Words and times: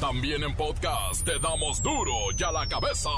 También 0.00 0.44
en 0.44 0.54
podcast 0.54 1.24
te 1.24 1.40
damos 1.40 1.82
duro 1.82 2.12
y 2.38 2.42
a 2.44 2.52
la 2.52 2.68
cabeza. 2.68 3.10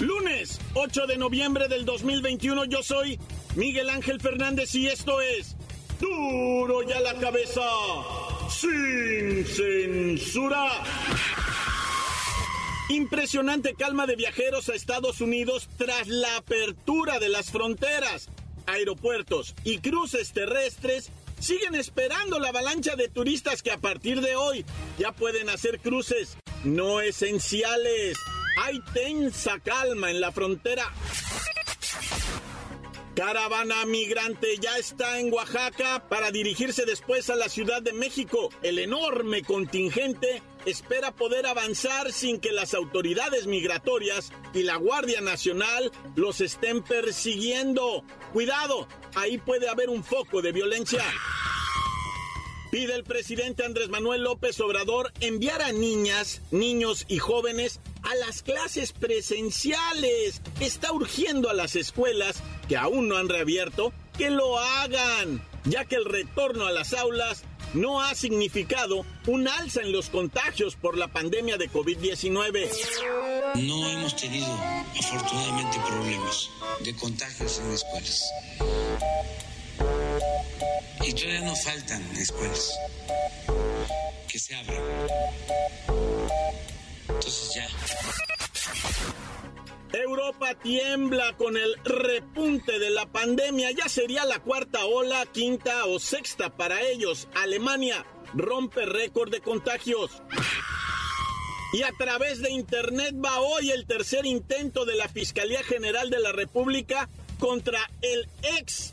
Lunes 0.00 0.60
8 0.74 1.06
de 1.06 1.16
noviembre 1.16 1.68
del 1.68 1.86
2021 1.86 2.66
yo 2.66 2.82
soy 2.82 3.18
Miguel 3.56 3.88
Ángel 3.88 4.20
Fernández 4.20 4.74
y 4.74 4.86
esto 4.88 5.22
es 5.22 5.56
duro 5.98 6.82
y 6.82 6.92
a 6.92 7.00
la 7.00 7.14
cabeza 7.14 7.62
sin 8.50 9.46
censura. 9.46 10.72
Impresionante 12.90 13.74
calma 13.74 14.08
de 14.08 14.16
viajeros 14.16 14.68
a 14.68 14.74
Estados 14.74 15.20
Unidos 15.20 15.68
tras 15.78 16.08
la 16.08 16.38
apertura 16.38 17.20
de 17.20 17.28
las 17.28 17.52
fronteras. 17.52 18.28
Aeropuertos 18.66 19.54
y 19.62 19.78
cruces 19.78 20.32
terrestres 20.32 21.12
siguen 21.38 21.76
esperando 21.76 22.40
la 22.40 22.48
avalancha 22.48 22.96
de 22.96 23.06
turistas 23.08 23.62
que 23.62 23.70
a 23.70 23.78
partir 23.78 24.20
de 24.20 24.34
hoy 24.34 24.64
ya 24.98 25.12
pueden 25.12 25.50
hacer 25.50 25.78
cruces 25.78 26.36
no 26.64 27.00
esenciales. 27.00 28.18
Hay 28.60 28.80
tensa 28.92 29.60
calma 29.60 30.10
en 30.10 30.20
la 30.20 30.32
frontera 30.32 30.92
Caravana 33.20 33.84
migrante 33.86 34.56
ya 34.60 34.78
está 34.78 35.18
en 35.18 35.30
Oaxaca 35.30 36.08
para 36.08 36.30
dirigirse 36.30 36.86
después 36.86 37.28
a 37.28 37.36
la 37.36 37.50
Ciudad 37.50 37.82
de 37.82 37.92
México. 37.92 38.48
El 38.62 38.78
enorme 38.78 39.42
contingente 39.42 40.42
espera 40.66 41.12
poder 41.12 41.46
avanzar 41.46 42.12
sin 42.12 42.40
que 42.40 42.52
las 42.52 42.74
autoridades 42.74 43.46
migratorias 43.46 44.32
y 44.54 44.62
la 44.62 44.76
Guardia 44.76 45.20
Nacional 45.20 45.90
los 46.16 46.40
estén 46.40 46.82
persiguiendo. 46.82 48.04
Cuidado, 48.32 48.88
ahí 49.14 49.38
puede 49.38 49.68
haber 49.68 49.88
un 49.88 50.04
foco 50.04 50.42
de 50.42 50.52
violencia. 50.52 51.02
Pide 52.70 52.94
el 52.94 53.02
presidente 53.02 53.64
Andrés 53.64 53.88
Manuel 53.88 54.22
López 54.22 54.60
Obrador 54.60 55.12
enviar 55.18 55.60
a 55.60 55.72
niñas, 55.72 56.40
niños 56.52 57.04
y 57.08 57.18
jóvenes 57.18 57.80
a 58.02 58.14
las 58.14 58.44
clases 58.44 58.92
presenciales. 58.92 60.40
Está 60.60 60.92
urgiendo 60.92 61.50
a 61.50 61.54
las 61.54 61.74
escuelas 61.74 62.40
que 62.68 62.76
aún 62.76 63.08
no 63.08 63.16
han 63.16 63.28
reabierto 63.28 63.92
que 64.16 64.30
lo 64.30 64.56
hagan, 64.58 65.44
ya 65.64 65.84
que 65.86 65.96
el 65.96 66.04
retorno 66.04 66.66
a 66.66 66.70
las 66.70 66.92
aulas 66.92 67.42
no 67.74 68.00
ha 68.00 68.14
significado 68.14 69.04
un 69.26 69.48
alza 69.48 69.82
en 69.82 69.92
los 69.92 70.10
contagios 70.10 70.76
por 70.76 70.96
la 70.96 71.08
pandemia 71.08 71.56
de 71.56 71.70
COVID-19. 71.70 72.68
No 73.56 73.88
hemos 73.88 74.16
tenido 74.16 74.52
afortunadamente 74.98 75.78
problemas 75.88 76.50
de 76.84 76.94
contagios 76.96 77.60
en 77.60 77.72
escuelas. 77.72 78.24
Y 81.02 81.12
todavía 81.12 81.40
nos 81.42 81.64
faltan 81.64 82.02
escuelas 82.16 82.72
que 84.28 84.38
se 84.38 84.54
abran. 84.54 84.82
Entonces 87.08 87.54
ya. 87.54 87.68
Europa 89.92 90.54
tiembla 90.54 91.36
con 91.36 91.56
el 91.56 91.74
repunte 91.84 92.78
de 92.78 92.90
la 92.90 93.06
pandemia. 93.06 93.70
Ya 93.72 93.88
sería 93.88 94.24
la 94.24 94.38
cuarta 94.38 94.84
ola, 94.84 95.26
quinta 95.26 95.84
o 95.86 95.98
sexta 95.98 96.50
para 96.50 96.80
ellos. 96.82 97.28
Alemania 97.34 98.04
rompe 98.34 98.86
récord 98.86 99.30
de 99.30 99.40
contagios. 99.40 100.22
Y 101.72 101.82
a 101.82 101.90
través 101.98 102.40
de 102.40 102.50
Internet 102.50 103.14
va 103.24 103.40
hoy 103.40 103.70
el 103.70 103.86
tercer 103.86 104.26
intento 104.26 104.84
de 104.84 104.96
la 104.96 105.08
Fiscalía 105.08 105.62
General 105.62 106.10
de 106.10 106.18
la 106.18 106.32
República 106.32 107.08
contra 107.38 107.78
el 108.02 108.28
ex 108.58 108.92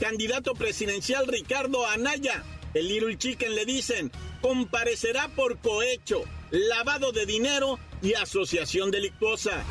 candidato 0.00 0.54
presidencial 0.54 1.26
Ricardo 1.26 1.86
Anaya. 1.86 2.44
El 2.74 2.88
Little 2.88 3.16
Chicken 3.16 3.54
le 3.54 3.64
dicen, 3.64 4.12
comparecerá 4.42 5.28
por 5.28 5.58
cohecho, 5.58 6.22
lavado 6.50 7.12
de 7.12 7.26
dinero 7.26 7.78
y 8.02 8.14
asociación 8.14 8.90
delictuosa. 8.90 9.64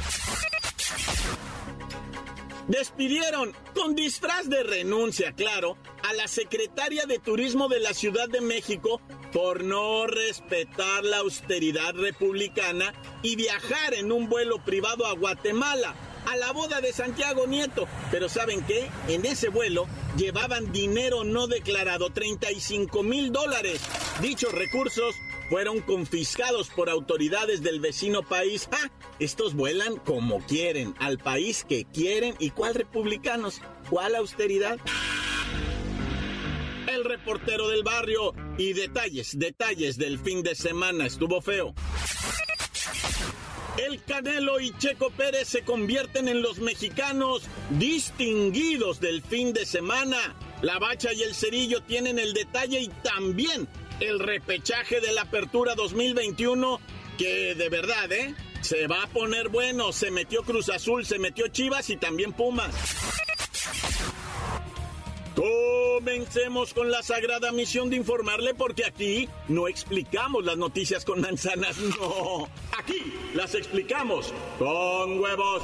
Despidieron, 2.68 3.54
con 3.76 3.94
disfraz 3.94 4.50
de 4.50 4.64
renuncia, 4.64 5.34
claro, 5.34 5.78
a 6.04 6.14
la 6.14 6.28
secretaria 6.28 7.06
de 7.06 7.20
Turismo 7.20 7.68
de 7.68 7.80
la 7.80 7.94
Ciudad 7.94 8.28
de 8.28 8.42
México 8.42 9.02
por 9.32 9.64
no 9.64 10.08
respetar 10.08 11.04
la 11.04 11.18
austeridad 11.18 11.94
republicana 11.94 12.94
y 13.22 13.36
viajar 13.36 13.94
en 13.94 14.12
un 14.12 14.30
vuelo 14.30 14.64
privado 14.64 15.06
a 15.06 15.14
Guatemala 15.14 15.94
a 16.26 16.36
la 16.38 16.52
boda 16.52 16.82
de 16.82 16.92
Santiago 16.92 17.46
Nieto. 17.46 17.88
Pero 18.12 18.30
¿saben 18.30 18.64
qué? 18.66 18.90
En 19.08 19.26
ese 19.26 19.50
vuelo 19.50 19.88
llevaban 20.18 20.72
dinero 20.72 21.24
no 21.24 21.48
declarado, 21.48 22.10
35 22.10 23.04
mil 23.04 23.32
dólares. 23.32 23.82
Dichos 24.22 24.52
recursos 24.54 25.16
fueron 25.50 25.82
confiscados 25.82 26.70
por 26.70 26.90
autoridades 26.90 27.62
del 27.62 27.80
vecino 27.80 28.24
país. 28.24 28.68
¡Ah! 28.72 28.90
Estos 29.20 29.54
vuelan 29.54 29.98
como 29.98 30.40
quieren, 30.46 30.96
al 31.00 31.18
país 31.18 31.66
que 31.68 31.86
quieren. 31.86 32.36
¿Y 32.40 32.50
cuál 32.52 32.76
republicanos? 32.76 33.62
¿Cuál 33.90 34.16
austeridad? 34.16 34.78
El 36.88 37.04
reportero 37.04 37.68
del 37.68 37.84
barrio 37.84 38.34
y 38.58 38.74
detalles, 38.74 39.38
detalles 39.38 39.98
del 39.98 40.20
fin 40.20 40.44
de 40.44 40.56
semana. 40.56 41.06
Estuvo 41.06 41.42
feo. 41.42 41.74
El 43.78 44.02
Canelo 44.04 44.62
y 44.62 44.72
Checo 44.78 45.10
Pérez 45.10 45.50
se 45.50 45.64
convierten 45.64 46.30
en 46.30 46.42
los 46.42 46.60
mexicanos 46.60 47.44
distinguidos 47.72 49.02
del 49.02 49.22
fin 49.22 49.52
de 49.52 49.66
semana. 49.66 50.18
La 50.62 50.80
Bacha 50.80 51.12
y 51.12 51.22
el 51.24 51.36
Cerillo 51.36 51.84
tienen 51.84 52.18
el 52.18 52.34
detalle 52.34 52.80
y 52.80 52.88
también 52.88 53.68
el 54.00 54.20
repechaje 54.20 55.00
de 55.02 55.12
la 55.12 55.22
Apertura 55.22 55.76
2021 55.76 56.80
que 57.18 57.56
de 57.56 57.70
verdad, 57.70 58.12
¿eh? 58.12 58.36
Se 58.62 58.88
va 58.88 59.04
a 59.04 59.08
poner 59.08 59.50
bueno. 59.50 59.92
Se 59.92 60.12
metió 60.12 60.44
Cruz 60.44 60.70
Azul, 60.70 61.06
se 61.06 61.20
metió 61.20 61.48
Chivas 61.48 61.90
y 61.90 61.98
también 61.98 62.34
Pumas. 62.34 62.74
Comencemos 65.36 66.74
con 66.74 66.90
la 66.90 67.04
sagrada 67.04 67.52
misión 67.52 67.90
de 67.90 67.98
informarle 67.98 68.54
porque 68.54 68.86
aquí 68.86 69.28
no 69.48 69.68
explicamos 69.68 70.46
las 70.46 70.58
noticias 70.58 71.04
con 71.04 71.22
manzanas, 71.22 71.78
no. 72.00 72.50
Aquí 72.78 73.14
las 73.34 73.54
explicamos 73.56 74.34
con 74.58 75.20
huevos. 75.20 75.64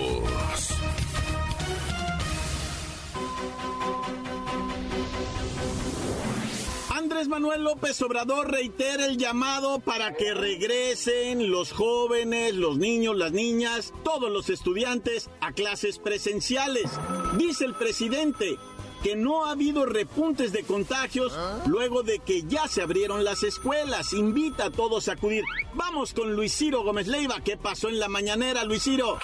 Andrés 7.11 7.27
Manuel 7.27 7.65
López 7.65 8.01
Obrador 8.03 8.49
reitera 8.49 9.05
el 9.05 9.17
llamado 9.17 9.81
para 9.81 10.13
que 10.13 10.33
regresen 10.33 11.51
los 11.51 11.73
jóvenes, 11.73 12.55
los 12.55 12.77
niños, 12.77 13.17
las 13.17 13.33
niñas, 13.33 13.93
todos 14.05 14.31
los 14.31 14.49
estudiantes 14.49 15.29
a 15.41 15.51
clases 15.51 15.99
presenciales. 15.99 16.89
Dice 17.37 17.65
el 17.65 17.73
presidente 17.73 18.57
que 19.03 19.17
no 19.17 19.45
ha 19.45 19.51
habido 19.51 19.85
repuntes 19.85 20.53
de 20.53 20.63
contagios 20.63 21.37
luego 21.65 22.01
de 22.01 22.19
que 22.19 22.43
ya 22.43 22.69
se 22.69 22.81
abrieron 22.81 23.25
las 23.25 23.43
escuelas. 23.43 24.13
Invita 24.13 24.67
a 24.67 24.71
todos 24.71 25.09
a 25.09 25.13
acudir. 25.13 25.43
Vamos 25.73 26.13
con 26.13 26.33
Luis 26.33 26.55
Ciro 26.55 26.81
Gómez 26.81 27.07
Leiva. 27.07 27.41
¿Qué 27.43 27.57
pasó 27.57 27.89
en 27.89 27.99
la 27.99 28.07
mañanera, 28.07 28.63
Luis 28.63 28.83
Ciro? 28.83 29.19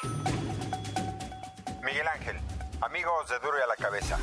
Miguel 1.85 2.07
Ángel, 2.13 2.35
amigos 2.81 3.29
de 3.29 3.39
Duro 3.39 3.57
y 3.59 3.61
a 3.61 3.67
la 3.67 3.75
Cabeza. 3.75 4.17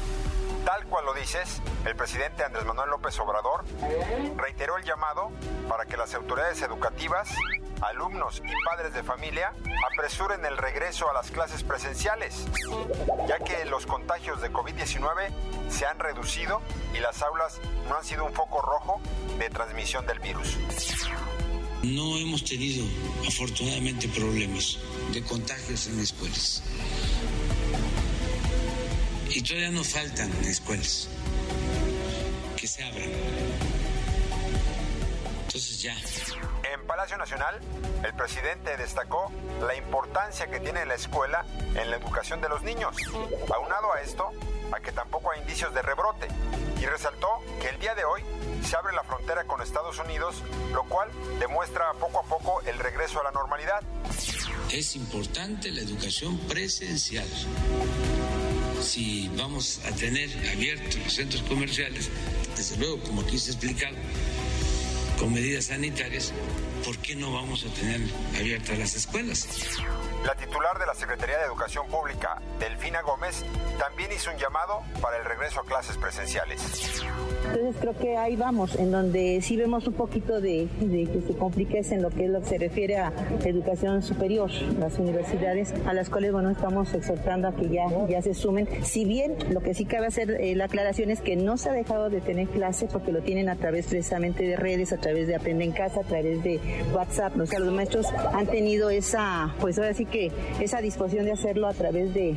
Tal 0.64 0.86
cual 0.86 1.04
lo 1.04 1.14
dices, 1.14 1.60
el 1.84 1.94
presidente 1.94 2.42
Andrés 2.42 2.64
Manuel 2.64 2.90
López 2.90 3.18
Obrador 3.18 3.64
reiteró 4.36 4.78
el 4.78 4.84
llamado 4.84 5.30
para 5.68 5.84
que 5.84 5.96
las 5.96 6.14
autoridades 6.14 6.62
educativas, 6.62 7.28
alumnos 7.82 8.40
y 8.44 8.64
padres 8.64 8.94
de 8.94 9.02
familia 9.02 9.52
apresuren 9.92 10.44
el 10.46 10.56
regreso 10.56 11.10
a 11.10 11.12
las 11.12 11.30
clases 11.30 11.62
presenciales, 11.62 12.46
ya 13.28 13.38
que 13.40 13.64
los 13.66 13.84
contagios 13.84 14.40
de 14.40 14.50
COVID-19 14.50 15.28
se 15.68 15.84
han 15.84 15.98
reducido 15.98 16.62
y 16.94 17.00
las 17.00 17.20
aulas 17.22 17.60
no 17.88 17.96
han 17.96 18.04
sido 18.04 18.24
un 18.24 18.32
foco 18.32 18.62
rojo 18.62 19.00
de 19.38 19.50
transmisión 19.50 20.06
del 20.06 20.20
virus. 20.20 20.56
No 21.82 22.16
hemos 22.16 22.42
tenido 22.42 22.86
afortunadamente 23.28 24.08
problemas 24.08 24.78
de 25.12 25.22
contagios 25.22 25.86
en 25.88 26.00
escuelas. 26.00 26.62
Y 29.34 29.42
todavía 29.42 29.70
nos 29.70 29.88
faltan 29.88 30.30
escuelas 30.44 31.08
que 32.56 32.68
se 32.68 32.84
abran. 32.84 33.10
Entonces 35.46 35.82
ya. 35.82 35.96
En 36.72 36.86
Palacio 36.86 37.18
Nacional, 37.18 37.58
el 38.04 38.14
presidente 38.14 38.76
destacó 38.76 39.32
la 39.60 39.74
importancia 39.74 40.46
que 40.46 40.60
tiene 40.60 40.86
la 40.86 40.94
escuela 40.94 41.44
en 41.74 41.90
la 41.90 41.96
educación 41.96 42.40
de 42.40 42.48
los 42.48 42.62
niños. 42.62 42.96
Aunado 43.52 43.92
a 43.92 44.02
esto, 44.02 44.30
a 44.70 44.78
que 44.78 44.92
tampoco 44.92 45.32
hay 45.32 45.40
indicios 45.40 45.74
de 45.74 45.82
rebrote, 45.82 46.28
y 46.80 46.86
resaltó 46.86 47.28
que 47.60 47.70
el 47.70 47.80
día 47.80 47.96
de 47.96 48.04
hoy 48.04 48.22
se 48.64 48.76
abre 48.76 48.94
la 48.94 49.02
frontera 49.02 49.44
con 49.48 49.60
Estados 49.60 49.98
Unidos, 49.98 50.36
lo 50.72 50.84
cual 50.84 51.10
demuestra 51.40 51.92
poco 51.94 52.20
a 52.20 52.22
poco 52.22 52.62
el 52.66 52.78
regreso 52.78 53.20
a 53.20 53.24
la 53.24 53.32
normalidad. 53.32 53.82
Es 54.70 54.94
importante 54.94 55.72
la 55.72 55.80
educación 55.80 56.38
presencial. 56.46 57.26
Si 58.84 59.30
vamos 59.34 59.80
a 59.86 59.92
tener 59.92 60.28
abiertos 60.52 60.96
los 61.02 61.12
centros 61.14 61.42
comerciales, 61.44 62.10
desde 62.54 62.76
luego, 62.76 63.00
como 63.00 63.22
aquí 63.22 63.38
se 63.38 63.50
ha 63.50 63.54
explicado, 63.54 63.96
con 65.18 65.32
medidas 65.32 65.66
sanitarias, 65.66 66.32
¿por 66.84 66.98
qué 66.98 67.16
no 67.16 67.32
vamos 67.32 67.64
a 67.64 67.68
tener 67.72 68.02
abiertas 68.38 68.78
las 68.78 68.94
escuelas? 68.94 69.48
La 70.24 70.34
titular 70.34 70.78
de 70.78 70.86
la 70.86 70.94
Secretaría 70.94 71.36
de 71.36 71.44
Educación 71.44 71.86
Pública, 71.88 72.40
Delfina 72.58 73.02
Gómez, 73.02 73.44
también 73.78 74.10
hizo 74.10 74.30
un 74.30 74.38
llamado 74.38 74.80
para 75.02 75.18
el 75.18 75.24
regreso 75.26 75.60
a 75.60 75.64
clases 75.64 75.98
presenciales. 75.98 77.02
Entonces 77.44 77.76
creo 77.78 77.98
que 77.98 78.16
ahí 78.16 78.34
vamos, 78.34 78.74
en 78.76 78.90
donde 78.90 79.40
sí 79.42 79.56
vemos 79.56 79.86
un 79.86 79.92
poquito 79.92 80.40
de, 80.40 80.66
que 80.80 81.22
se 81.26 81.36
complique 81.36 81.82
en 81.90 82.02
lo 82.02 82.08
que, 82.08 82.24
es 82.24 82.30
lo 82.30 82.40
que 82.40 82.46
se 82.46 82.58
refiere 82.58 82.96
a 82.96 83.12
educación 83.44 84.02
superior, 84.02 84.50
las 84.78 84.98
universidades 84.98 85.74
a 85.86 85.92
las 85.92 86.08
cuales 86.08 86.32
bueno 86.32 86.50
estamos 86.50 86.94
exhortando 86.94 87.48
a 87.48 87.54
que 87.54 87.68
ya, 87.68 87.84
ya 88.08 88.22
se 88.22 88.32
sumen. 88.32 88.66
Si 88.82 89.04
bien 89.04 89.36
lo 89.50 89.60
que 89.60 89.74
sí 89.74 89.84
cabe 89.84 90.06
hacer 90.06 90.30
eh, 90.30 90.54
la 90.56 90.64
aclaración 90.64 91.10
es 91.10 91.20
que 91.20 91.36
no 91.36 91.58
se 91.58 91.68
ha 91.68 91.72
dejado 91.72 92.08
de 92.08 92.22
tener 92.22 92.48
clases 92.48 92.90
porque 92.90 93.12
lo 93.12 93.20
tienen 93.20 93.50
a 93.50 93.56
través 93.56 93.86
precisamente 93.88 94.44
de 94.44 94.56
redes, 94.56 94.92
a 94.94 94.96
través 94.96 95.26
de 95.26 95.36
Aprende 95.36 95.64
en 95.64 95.72
Casa, 95.72 96.00
a 96.00 96.04
través 96.04 96.42
de 96.42 96.60
WhatsApp. 96.94 97.38
O 97.38 97.46
sea, 97.46 97.58
los 97.58 97.72
maestros 97.74 98.06
han 98.32 98.46
tenido 98.46 98.88
esa, 98.88 99.54
pues 99.60 99.78
ahora 99.78 99.92
sí 99.92 100.06
que 100.14 100.30
esa 100.60 100.80
disposición 100.80 101.24
de 101.24 101.32
hacerlo 101.32 101.66
a 101.66 101.74
través 101.74 102.14
de, 102.14 102.36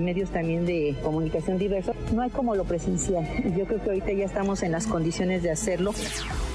medios 0.00 0.30
también 0.30 0.66
de 0.66 0.96
comunicación 1.04 1.56
diversos, 1.56 1.94
no 2.12 2.22
hay 2.22 2.30
como 2.30 2.56
lo 2.56 2.64
presencial. 2.64 3.24
Yo 3.56 3.64
creo 3.64 3.80
que 3.80 3.90
ahorita 3.90 4.12
ya 4.12 4.24
estamos 4.24 4.64
en 4.64 4.72
las 4.72 4.88
condiciones 4.88 5.44
de 5.44 5.52
hacerlo. 5.52 5.94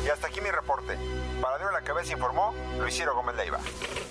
Y 0.05 0.09
hasta 0.09 0.27
aquí 0.27 0.41
mi 0.41 0.51
reporte. 0.51 0.97
Para 1.41 1.57
Dios 1.57 1.69
la 1.71 1.81
cabeza 1.81 2.11
informó 2.11 2.53
Luis 2.81 2.97
Ciro 2.97 3.15
Gómez 3.15 3.37
Leiva. 3.37 3.59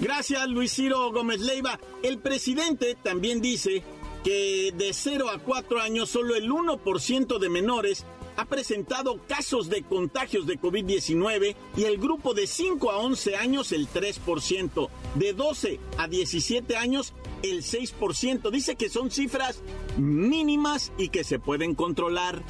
Gracias, 0.00 0.49
Luis 0.49 0.73
Ciro 0.73 1.12
Gómez 1.12 1.41
Leiva. 1.41 1.79
El 2.03 2.20
presidente 2.20 2.97
también 3.03 3.43
dice 3.43 3.82
que 4.25 4.73
de 4.75 4.94
0 4.94 5.29
a 5.29 5.38
4 5.38 5.81
años 5.81 6.08
solo 6.08 6.37
el 6.37 6.50
1% 6.50 7.38
de 7.38 7.49
menores 7.50 8.06
ha 8.37 8.44
presentado 8.44 9.21
casos 9.27 9.69
de 9.69 9.83
contagios 9.83 10.47
de 10.47 10.61
COVID-19 10.61 11.56
y 11.77 11.85
el 11.85 11.99
grupo 11.99 12.35
de 12.35 12.47
5 12.47 12.91
a 12.91 12.99
11 12.99 13.37
años 13.37 13.73
el 13.73 13.88
3%, 13.88 14.88
de 15.15 15.33
12 15.33 15.81
a 15.99 16.09
17 16.09 16.77
años 16.77 17.15
el 17.43 17.62
6%. 17.62 18.50
Dice 18.50 18.77
que 18.77 18.88
son 18.88 19.11
cifras 19.11 19.62
mínimas 19.97 20.93
y 20.99 21.09
que 21.09 21.25
se 21.25 21.38
pueden 21.38 21.75
controlar. 21.75 22.43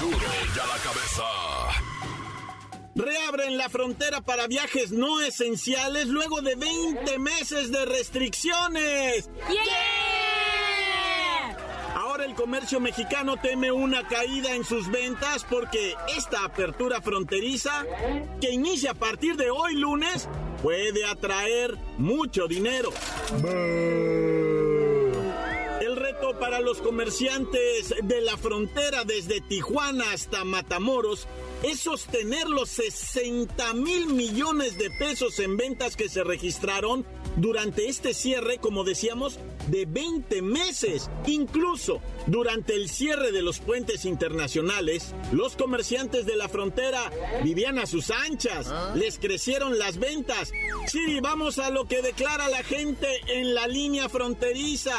Duro 0.00 0.18
ya 0.54 0.66
la 0.66 0.78
cabeza. 0.82 1.24
Reabren 2.94 3.56
la 3.58 3.68
frontera 3.68 4.20
para 4.22 4.48
viajes 4.48 4.90
no 4.90 5.20
esenciales 5.20 6.08
luego 6.08 6.40
de 6.42 6.56
20 6.56 7.18
meses 7.20 7.70
de 7.70 7.84
restricciones 7.84 9.30
el 9.48 10.17
comercio 12.38 12.78
mexicano 12.78 13.36
teme 13.36 13.72
una 13.72 14.06
caída 14.06 14.54
en 14.54 14.64
sus 14.64 14.88
ventas 14.88 15.44
porque 15.50 15.96
esta 16.16 16.44
apertura 16.44 17.02
fronteriza, 17.02 17.84
que 18.40 18.52
inicia 18.52 18.92
a 18.92 18.94
partir 18.94 19.36
de 19.36 19.50
hoy 19.50 19.74
lunes, 19.74 20.28
puede 20.62 21.04
atraer 21.04 21.76
mucho 21.96 22.46
dinero. 22.46 22.90
El 25.80 25.96
reto 25.96 26.38
para 26.38 26.60
los 26.60 26.78
comerciantes 26.78 27.92
de 28.04 28.20
la 28.20 28.36
frontera 28.36 29.02
desde 29.02 29.40
Tijuana 29.40 30.12
hasta 30.12 30.44
Matamoros 30.44 31.26
es 31.64 31.80
sostener 31.80 32.48
los 32.48 32.68
60 32.68 33.74
mil 33.74 34.06
millones 34.06 34.78
de 34.78 34.90
pesos 34.90 35.40
en 35.40 35.56
ventas 35.56 35.96
que 35.96 36.08
se 36.08 36.22
registraron 36.22 37.04
durante 37.36 37.88
este 37.88 38.14
cierre, 38.14 38.58
como 38.58 38.84
decíamos, 38.84 39.38
de 39.68 39.86
20 39.86 40.42
meses. 40.42 41.10
Incluso 41.26 42.00
durante 42.26 42.74
el 42.74 42.88
cierre 42.88 43.32
de 43.32 43.42
los 43.42 43.60
puentes 43.60 44.04
internacionales, 44.04 45.14
los 45.32 45.56
comerciantes 45.56 46.26
de 46.26 46.36
la 46.36 46.48
frontera 46.48 47.10
vivían 47.42 47.78
a 47.78 47.86
sus 47.86 48.10
anchas, 48.10 48.72
les 48.94 49.18
crecieron 49.18 49.78
las 49.78 49.98
ventas. 49.98 50.52
Sí, 50.86 51.20
vamos 51.20 51.58
a 51.58 51.70
lo 51.70 51.86
que 51.86 52.02
declara 52.02 52.48
la 52.48 52.62
gente 52.62 53.08
en 53.28 53.54
la 53.54 53.66
línea 53.66 54.08
fronteriza. 54.08 54.96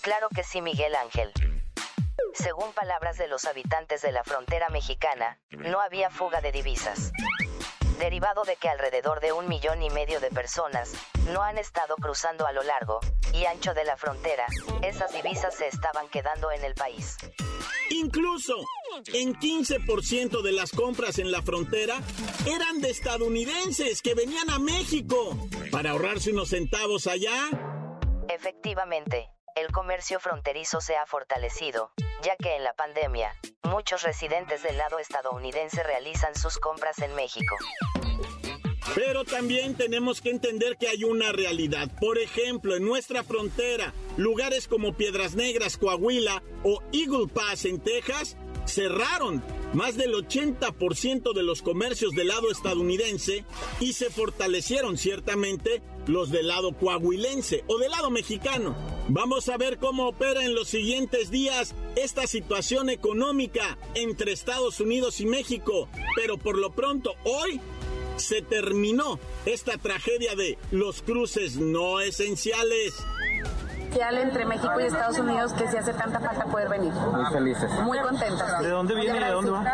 Claro 0.00 0.28
que 0.34 0.42
sí, 0.42 0.62
Miguel 0.62 0.94
Ángel. 0.94 1.30
Según 2.34 2.72
palabras 2.72 3.18
de 3.18 3.26
los 3.26 3.44
habitantes 3.46 4.00
de 4.02 4.12
la 4.12 4.22
frontera 4.22 4.68
mexicana, 4.68 5.38
no 5.50 5.80
había 5.80 6.08
fuga 6.10 6.40
de 6.40 6.52
divisas 6.52 7.12
derivado 7.98 8.44
de 8.44 8.56
que 8.56 8.68
alrededor 8.68 9.20
de 9.20 9.32
un 9.32 9.48
millón 9.48 9.82
y 9.82 9.90
medio 9.90 10.20
de 10.20 10.30
personas 10.30 10.92
no 11.32 11.42
han 11.42 11.58
estado 11.58 11.96
cruzando 11.96 12.46
a 12.46 12.52
lo 12.52 12.62
largo 12.62 13.00
y 13.32 13.44
ancho 13.44 13.74
de 13.74 13.84
la 13.84 13.96
frontera, 13.96 14.46
esas 14.82 15.12
divisas 15.12 15.54
se 15.54 15.68
estaban 15.68 16.08
quedando 16.08 16.50
en 16.50 16.64
el 16.64 16.74
país. 16.74 17.16
Incluso 17.90 18.54
en 19.12 19.34
15% 19.34 20.42
de 20.42 20.52
las 20.52 20.72
compras 20.72 21.18
en 21.18 21.30
la 21.30 21.42
frontera 21.42 22.00
eran 22.46 22.80
de 22.80 22.90
estadounidenses 22.90 24.02
que 24.02 24.14
venían 24.14 24.50
a 24.50 24.58
México 24.58 25.36
para 25.70 25.90
ahorrarse 25.90 26.32
unos 26.32 26.50
centavos 26.50 27.06
allá. 27.06 27.48
Efectivamente, 28.28 29.30
el 29.54 29.72
comercio 29.72 30.20
fronterizo 30.20 30.80
se 30.80 30.96
ha 30.96 31.06
fortalecido, 31.06 31.92
ya 32.22 32.36
que 32.36 32.56
en 32.56 32.64
la 32.64 32.72
pandemia, 32.74 33.34
muchos 33.64 34.02
residentes 34.02 34.62
del 34.62 34.76
lado 34.76 34.98
estadounidense 34.98 35.82
realizan 35.82 36.34
sus 36.34 36.58
compras 36.58 36.98
en 37.00 37.14
México. 37.14 37.56
Pero 38.94 39.24
también 39.24 39.76
tenemos 39.76 40.20
que 40.20 40.30
entender 40.30 40.76
que 40.78 40.88
hay 40.88 41.04
una 41.04 41.30
realidad. 41.32 41.90
Por 42.00 42.18
ejemplo, 42.18 42.74
en 42.74 42.84
nuestra 42.84 43.22
frontera, 43.22 43.92
lugares 44.16 44.66
como 44.66 44.96
Piedras 44.96 45.34
Negras, 45.34 45.76
Coahuila 45.76 46.42
o 46.64 46.82
Eagle 46.92 47.28
Pass 47.32 47.66
en 47.66 47.80
Texas 47.80 48.36
cerraron 48.68 49.42
más 49.72 49.96
del 49.96 50.12
80% 50.14 51.34
de 51.34 51.42
los 51.42 51.62
comercios 51.62 52.12
del 52.12 52.28
lado 52.28 52.50
estadounidense 52.50 53.44
y 53.80 53.92
se 53.92 54.10
fortalecieron 54.10 54.96
ciertamente 54.96 55.82
los 56.06 56.30
del 56.30 56.48
lado 56.48 56.72
coahuilense 56.72 57.64
o 57.66 57.78
del 57.78 57.90
lado 57.90 58.10
mexicano. 58.10 58.76
Vamos 59.08 59.48
a 59.48 59.56
ver 59.56 59.78
cómo 59.78 60.08
opera 60.08 60.44
en 60.44 60.54
los 60.54 60.68
siguientes 60.68 61.30
días 61.30 61.74
esta 61.96 62.26
situación 62.26 62.90
económica 62.90 63.78
entre 63.94 64.32
Estados 64.32 64.80
Unidos 64.80 65.20
y 65.20 65.26
México, 65.26 65.88
pero 66.14 66.38
por 66.38 66.56
lo 66.58 66.72
pronto 66.72 67.14
hoy 67.24 67.60
se 68.16 68.42
terminó 68.42 69.18
esta 69.46 69.78
tragedia 69.78 70.34
de 70.34 70.58
los 70.70 71.02
cruces 71.02 71.56
no 71.56 72.00
esenciales 72.00 72.94
entre 73.96 74.44
México 74.44 74.80
y 74.80 74.84
Estados 74.84 75.18
Unidos 75.18 75.52
que 75.52 75.68
se 75.68 75.78
hace 75.78 75.92
tanta 75.92 76.20
falta 76.20 76.44
poder 76.44 76.68
venir. 76.68 76.92
Muy 76.92 77.26
felices. 77.26 77.70
Muy 77.80 77.98
contentas. 77.98 78.60
¿De 78.60 78.68
dónde 78.68 78.94
viene 78.94 79.18
y 79.18 79.24
de 79.24 79.30
dónde 79.30 79.50
va? 79.50 79.64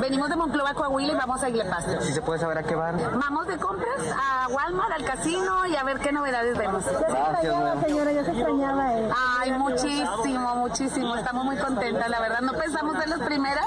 Venimos 0.00 0.28
de 0.28 0.36
Monclova, 0.36 0.74
Coahuila 0.74 1.12
y 1.12 1.16
vamos 1.16 1.42
a 1.42 1.48
Pasto. 1.70 2.00
Si 2.00 2.12
se 2.12 2.22
puede 2.22 2.40
saber 2.40 2.58
a 2.58 2.62
qué 2.62 2.74
van. 2.74 2.96
Vamos 3.18 3.46
de 3.46 3.56
compras 3.58 4.00
a 4.16 4.48
Walmart, 4.48 4.92
al 4.92 5.04
casino 5.04 5.66
y 5.66 5.76
a 5.76 5.84
ver 5.84 5.98
qué 5.98 6.12
novedades 6.12 6.56
vemos. 6.56 6.84
Gracias, 6.84 7.84
señora, 7.84 8.12
ya 8.12 8.24
se 8.24 8.30
extrañaba. 8.32 8.94
Eh. 8.94 9.10
Ay, 9.38 9.52
muchísimo, 9.52 10.54
muchísimo. 10.56 11.16
Estamos 11.16 11.44
muy 11.44 11.56
contentas, 11.56 12.08
la 12.08 12.20
verdad. 12.20 12.40
No 12.40 12.52
pensamos 12.52 12.96
ser 12.96 13.08
las 13.08 13.20
primeras. 13.20 13.66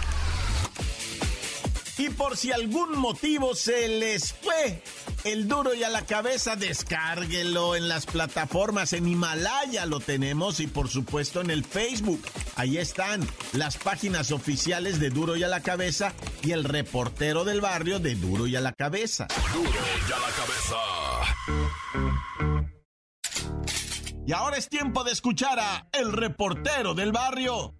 Y 2.01 2.09
por 2.09 2.35
si 2.35 2.51
algún 2.51 2.97
motivo 2.97 3.53
se 3.53 3.87
les 3.87 4.33
fue 4.33 4.81
el 5.23 5.47
duro 5.47 5.75
y 5.75 5.83
a 5.83 5.89
la 5.89 6.03
cabeza, 6.03 6.55
descárguelo 6.55 7.75
en 7.75 7.87
las 7.87 8.07
plataformas, 8.07 8.93
en 8.93 9.07
Himalaya 9.07 9.85
lo 9.85 9.99
tenemos 9.99 10.59
y 10.61 10.65
por 10.65 10.89
supuesto 10.89 11.41
en 11.41 11.51
el 11.51 11.63
Facebook. 11.63 12.23
Ahí 12.55 12.79
están 12.79 13.21
las 13.53 13.77
páginas 13.77 14.31
oficiales 14.31 14.99
de 14.99 15.11
Duro 15.11 15.35
y 15.35 15.43
a 15.43 15.47
la 15.47 15.61
cabeza 15.61 16.13
y 16.41 16.53
el 16.53 16.63
reportero 16.63 17.43
del 17.43 17.61
barrio 17.61 17.99
de 17.99 18.15
Duro 18.15 18.47
y 18.47 18.55
a 18.55 18.61
la 18.61 18.73
cabeza. 18.73 19.27
Duro 19.53 19.69
y 19.69 20.11
a 20.11 20.17
la 20.17 20.31
cabeza. 20.31 20.77
Y 24.25 24.33
ahora 24.33 24.57
es 24.57 24.69
tiempo 24.69 25.03
de 25.03 25.11
escuchar 25.11 25.59
a 25.59 25.87
El 25.91 26.13
reportero 26.13 26.95
del 26.95 27.11
barrio. 27.11 27.75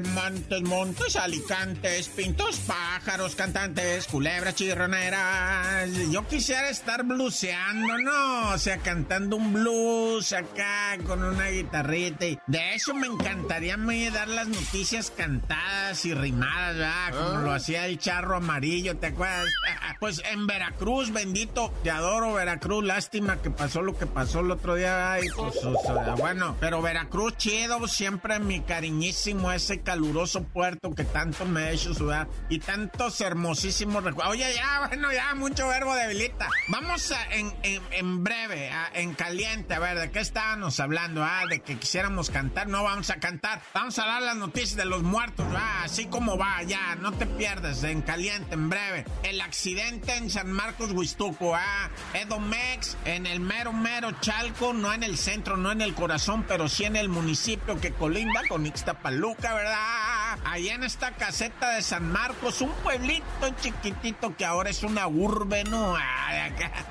Montes, 0.00 0.62
montes, 0.62 1.16
alicantes, 1.16 2.08
pintos, 2.08 2.58
pájaros, 2.58 3.34
cantantes, 3.34 4.06
culebras, 4.06 4.54
chirroneras. 4.54 5.90
Yo 6.10 6.26
quisiera 6.26 6.68
estar 6.68 7.04
bluseando, 7.04 7.98
¿no? 7.98 8.50
O 8.50 8.58
sea, 8.58 8.78
cantando 8.78 9.36
un 9.36 9.52
blues 9.52 10.32
acá 10.32 10.98
con 11.06 11.22
una 11.22 11.48
guitarrita. 11.48 12.26
Y 12.26 12.38
de 12.46 12.74
eso 12.74 12.94
me 12.94 13.06
encantaría 13.06 13.74
a 13.74 13.78
mí 13.78 14.08
dar 14.10 14.28
las 14.28 14.48
noticias 14.48 15.10
cantadas 15.10 16.04
y 16.04 16.14
rimadas, 16.14 16.76
¿verdad? 16.76 17.12
Como 17.12 17.40
lo 17.42 17.52
hacía 17.52 17.86
el 17.86 17.98
charro 17.98 18.36
amarillo, 18.36 18.96
¿te 18.96 19.08
acuerdas? 19.08 19.46
Pues 19.98 20.20
en 20.30 20.46
Veracruz, 20.46 21.10
bendito, 21.10 21.72
te 21.82 21.90
adoro 21.90 22.34
Veracruz. 22.34 22.84
Lástima 22.84 23.40
que 23.40 23.50
pasó 23.50 23.80
lo 23.80 23.96
que 23.96 24.06
pasó 24.06 24.40
el 24.40 24.50
otro 24.50 24.74
día. 24.74 25.18
Y 25.22 25.28
pues, 25.30 25.56
o 25.64 25.74
sea, 25.82 26.14
bueno, 26.16 26.54
pero 26.60 26.82
Veracruz 26.82 27.36
chido, 27.38 27.88
siempre 27.88 28.38
mi 28.38 28.60
cariñísimo 28.60 29.52
ese 29.52 29.80
caluroso 29.86 30.42
puerto 30.42 30.90
que 30.90 31.04
tanto 31.04 31.46
me 31.46 31.62
ha 31.62 31.70
hecho 31.70 31.94
sudar 31.94 32.26
y 32.48 32.58
tantos 32.58 33.20
hermosísimos 33.20 34.02
recuerdos. 34.02 34.34
Oye, 34.34 34.52
ya, 34.54 34.88
bueno, 34.88 35.12
ya, 35.12 35.34
mucho 35.36 35.68
verbo 35.68 35.94
debilita. 35.94 36.48
Vamos 36.68 37.14
en, 37.30 37.54
en, 37.62 37.80
en 37.92 38.24
breve, 38.24 38.70
en 38.94 39.14
caliente, 39.14 39.74
a 39.74 39.78
ver, 39.78 39.98
¿de 39.98 40.10
qué 40.10 40.18
estábamos 40.18 40.80
hablando? 40.80 41.22
Ah, 41.22 41.44
de 41.48 41.60
que 41.60 41.78
quisiéramos 41.78 42.30
cantar. 42.30 42.66
No 42.66 42.82
vamos 42.82 43.10
a 43.10 43.20
cantar. 43.20 43.62
Vamos 43.72 43.96
a 44.00 44.06
dar 44.06 44.22
las 44.22 44.36
noticias 44.36 44.76
de 44.76 44.86
los 44.86 45.04
muertos, 45.04 45.46
ah, 45.56 45.82
así 45.84 46.06
como 46.06 46.36
va, 46.36 46.64
ya, 46.64 46.96
no 46.96 47.12
te 47.12 47.24
pierdas, 47.24 47.84
en 47.84 48.02
caliente, 48.02 48.54
en 48.54 48.68
breve. 48.68 49.04
El 49.22 49.40
accidente 49.40 50.16
en 50.16 50.30
San 50.30 50.50
Marcos, 50.50 50.90
Huistuco, 50.90 51.54
ah, 51.54 51.90
Edomex, 52.12 52.96
en 53.04 53.26
el 53.26 53.38
mero, 53.38 53.72
mero 53.72 54.10
Chalco, 54.20 54.72
no 54.72 54.92
en 54.92 55.04
el 55.04 55.16
centro, 55.16 55.56
no 55.56 55.70
en 55.70 55.80
el 55.80 55.94
corazón, 55.94 56.44
pero 56.48 56.68
sí 56.68 56.84
en 56.84 56.96
el 56.96 57.08
municipio 57.08 57.80
que 57.80 57.92
colinda 57.92 58.42
con 58.48 58.66
Ixtapaluca, 58.66 59.54
¿verdad? 59.54 59.75
I 59.78 60.15
Allá 60.44 60.74
en 60.74 60.84
esta 60.84 61.12
caseta 61.12 61.70
de 61.70 61.82
San 61.82 62.10
Marcos, 62.10 62.60
un 62.60 62.72
pueblito 62.82 63.24
chiquitito 63.60 64.36
que 64.36 64.44
ahora 64.44 64.70
es 64.70 64.82
una 64.82 65.06
urbe, 65.06 65.64
¿no? 65.64 65.96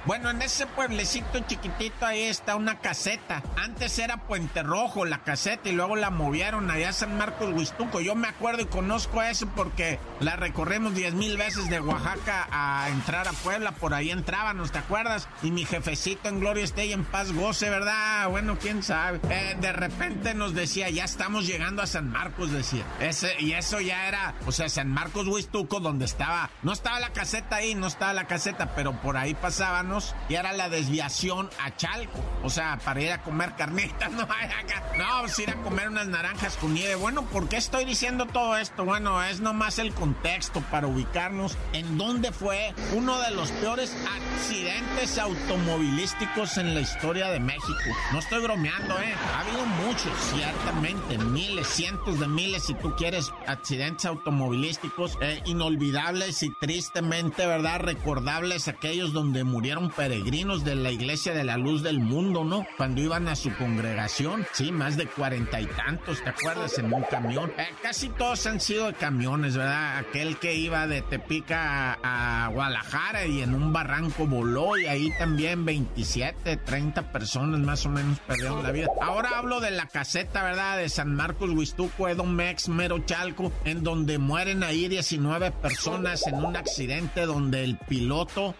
Bueno, 0.05 0.29
en 0.29 0.41
ese 0.41 0.67
pueblecito 0.67 1.39
chiquitito 1.47 2.05
ahí 2.05 2.23
está 2.23 2.55
una 2.55 2.79
caseta. 2.79 3.43
Antes 3.57 3.97
era 3.99 4.17
Puente 4.17 4.63
Rojo 4.63 5.05
la 5.05 5.23
caseta 5.23 5.69
y 5.69 5.73
luego 5.73 5.95
la 5.95 6.09
movieron 6.09 6.69
allá 6.69 6.89
a 6.89 6.93
San 6.93 7.17
Marcos, 7.17 7.53
Huistuco. 7.53 8.01
Yo 8.01 8.15
me 8.15 8.27
acuerdo 8.27 8.61
y 8.61 8.65
conozco 8.65 9.21
eso 9.21 9.47
porque 9.55 9.99
la 10.19 10.35
recorremos 10.35 10.95
diez 10.95 11.13
mil 11.13 11.37
veces 11.37 11.69
de 11.69 11.79
Oaxaca 11.79 12.47
a 12.51 12.89
entrar 12.89 13.27
a 13.27 13.33
Puebla, 13.33 13.71
por 13.71 13.93
ahí 13.93 14.11
entrábamos, 14.11 14.71
¿te 14.71 14.79
acuerdas? 14.79 15.27
Y 15.43 15.51
mi 15.51 15.65
jefecito 15.65 16.29
en 16.29 16.39
Gloria 16.39 16.63
esté 16.63 16.85
y 16.85 16.93
en 16.93 17.05
paz 17.05 17.31
goce, 17.31 17.69
¿verdad? 17.69 18.29
Bueno, 18.29 18.57
quién 18.59 18.83
sabe. 18.83 19.19
Eh, 19.29 19.55
de 19.59 19.71
repente 19.73 20.33
nos 20.33 20.53
decía, 20.53 20.89
ya 20.89 21.03
estamos 21.03 21.47
llegando 21.47 21.81
a 21.81 21.87
San 21.87 22.09
Marcos, 22.09 22.51
decía. 22.51 22.83
Ese, 22.99 23.24
y 23.39 23.53
eso 23.53 23.79
ya 23.79 24.07
era, 24.07 24.35
o 24.45 24.51
sea, 24.51 24.69
San 24.69 24.89
Marcos 24.89 25.27
Huistuco, 25.27 25.79
donde 25.79 26.05
estaba, 26.05 26.49
no 26.63 26.73
estaba 26.73 26.99
la 26.99 27.13
caseta 27.13 27.57
ahí, 27.57 27.75
no 27.75 27.87
estaba 27.87 28.13
la 28.13 28.27
caseta, 28.27 28.75
pero 28.75 28.93
por 29.01 29.17
ahí 29.17 29.33
pasábamos 29.33 30.15
y 30.29 30.35
era 30.35 30.53
la 30.53 30.69
desviación 30.69 31.49
a 31.63 31.75
Chalco. 31.75 32.19
O 32.43 32.49
sea, 32.49 32.79
para 32.83 33.01
ir 33.01 33.11
a 33.11 33.21
comer 33.21 33.55
carnitas, 33.55 34.11
no, 34.11 34.21
no, 34.21 35.21
pues 35.21 35.39
ir 35.39 35.49
a 35.49 35.55
comer 35.55 35.89
unas 35.89 36.07
naranjas 36.07 36.55
con 36.57 36.73
nieve. 36.73 36.95
Bueno, 36.95 37.23
¿por 37.23 37.49
qué 37.49 37.57
estoy 37.57 37.85
diciendo 37.85 38.25
todo 38.25 38.57
esto? 38.57 38.85
Bueno, 38.85 39.23
es 39.23 39.39
nomás 39.39 39.79
el 39.79 39.93
contexto 39.93 40.61
para 40.71 40.87
ubicarnos 40.87 41.57
en 41.73 41.97
dónde 41.97 42.31
fue 42.31 42.73
uno 42.93 43.19
de 43.19 43.31
los 43.31 43.51
peores 43.51 43.95
accidentes 44.35 45.17
automovilísticos 45.17 46.57
en 46.57 46.73
la 46.73 46.81
historia 46.81 47.29
de 47.29 47.39
México. 47.39 47.89
No 48.11 48.19
estoy 48.19 48.43
bromeando, 48.43 48.99
¿eh? 48.99 49.13
Ha 49.33 49.39
habido 49.41 49.65
muchos, 49.65 50.11
ciertamente, 50.33 51.17
miles, 51.17 51.67
cientos 51.67 52.19
de 52.19 52.27
miles, 52.27 52.63
si 52.63 52.73
tú 52.75 52.93
quieres, 52.95 53.14
accidentes 53.47 54.05
automovilísticos 54.05 55.17
eh, 55.21 55.41
inolvidables 55.45 56.43
y 56.43 56.49
tristemente, 56.59 57.45
¿verdad? 57.45 57.79
Recordables 57.79 58.67
aquellos 58.67 59.13
donde 59.13 59.43
murieron 59.43 59.89
peregrinos 59.89 60.63
de 60.63 60.75
la 60.75 60.91
Iglesia 60.91 61.33
de 61.33 61.43
la 61.43 61.57
Luz 61.57 61.83
del 61.83 61.99
Mundo, 61.99 62.43
¿no? 62.43 62.65
Cuando 62.77 63.01
iban 63.01 63.27
a 63.27 63.35
su 63.35 63.53
congregación, 63.55 64.45
sí, 64.51 64.71
más 64.71 64.97
de 64.97 65.07
cuarenta 65.07 65.61
y 65.61 65.65
tantos, 65.65 66.23
¿te 66.23 66.29
acuerdas? 66.29 66.77
En 66.77 66.93
un 66.93 67.03
camión. 67.03 67.51
Eh, 67.57 67.67
casi 67.81 68.09
todos 68.09 68.45
han 68.47 68.59
sido 68.59 68.87
de 68.87 68.93
camiones, 68.93 69.55
¿verdad? 69.57 69.97
Aquel 69.97 70.37
que 70.37 70.55
iba 70.55 70.87
de 70.87 71.01
Tepica 71.01 71.97
a, 72.03 72.49
Guadalajara 72.49 73.25
y 73.25 73.41
en 73.41 73.53
un 73.53 73.73
barranco 73.73 74.27
voló 74.27 74.77
y 74.77 74.85
ahí 74.85 75.11
también 75.17 75.65
27, 75.65 76.57
30 76.57 77.11
personas 77.11 77.59
más 77.59 77.85
o 77.85 77.89
menos 77.89 78.19
perdieron 78.19 78.63
la 78.63 78.71
vida. 78.71 78.87
Ahora 79.01 79.37
hablo 79.37 79.59
de 79.59 79.71
la 79.71 79.87
caseta, 79.87 80.43
¿verdad? 80.43 80.77
De 80.77 80.89
San 80.89 81.15
Marcos, 81.15 81.49
Huistuco, 81.49 82.07
Edomex, 82.07 82.69
Mero 82.69 83.04
Chalco, 83.05 83.51
en 83.63 83.83
donde 83.83 84.17
mueren 84.17 84.63
ahí 84.63 84.87
19 84.87 85.51
personas 85.51 86.25
en 86.27 86.35
un 86.35 86.55
accidente 86.55 87.25
donde 87.25 87.63
el 87.63 87.77
piloto, 87.77 88.55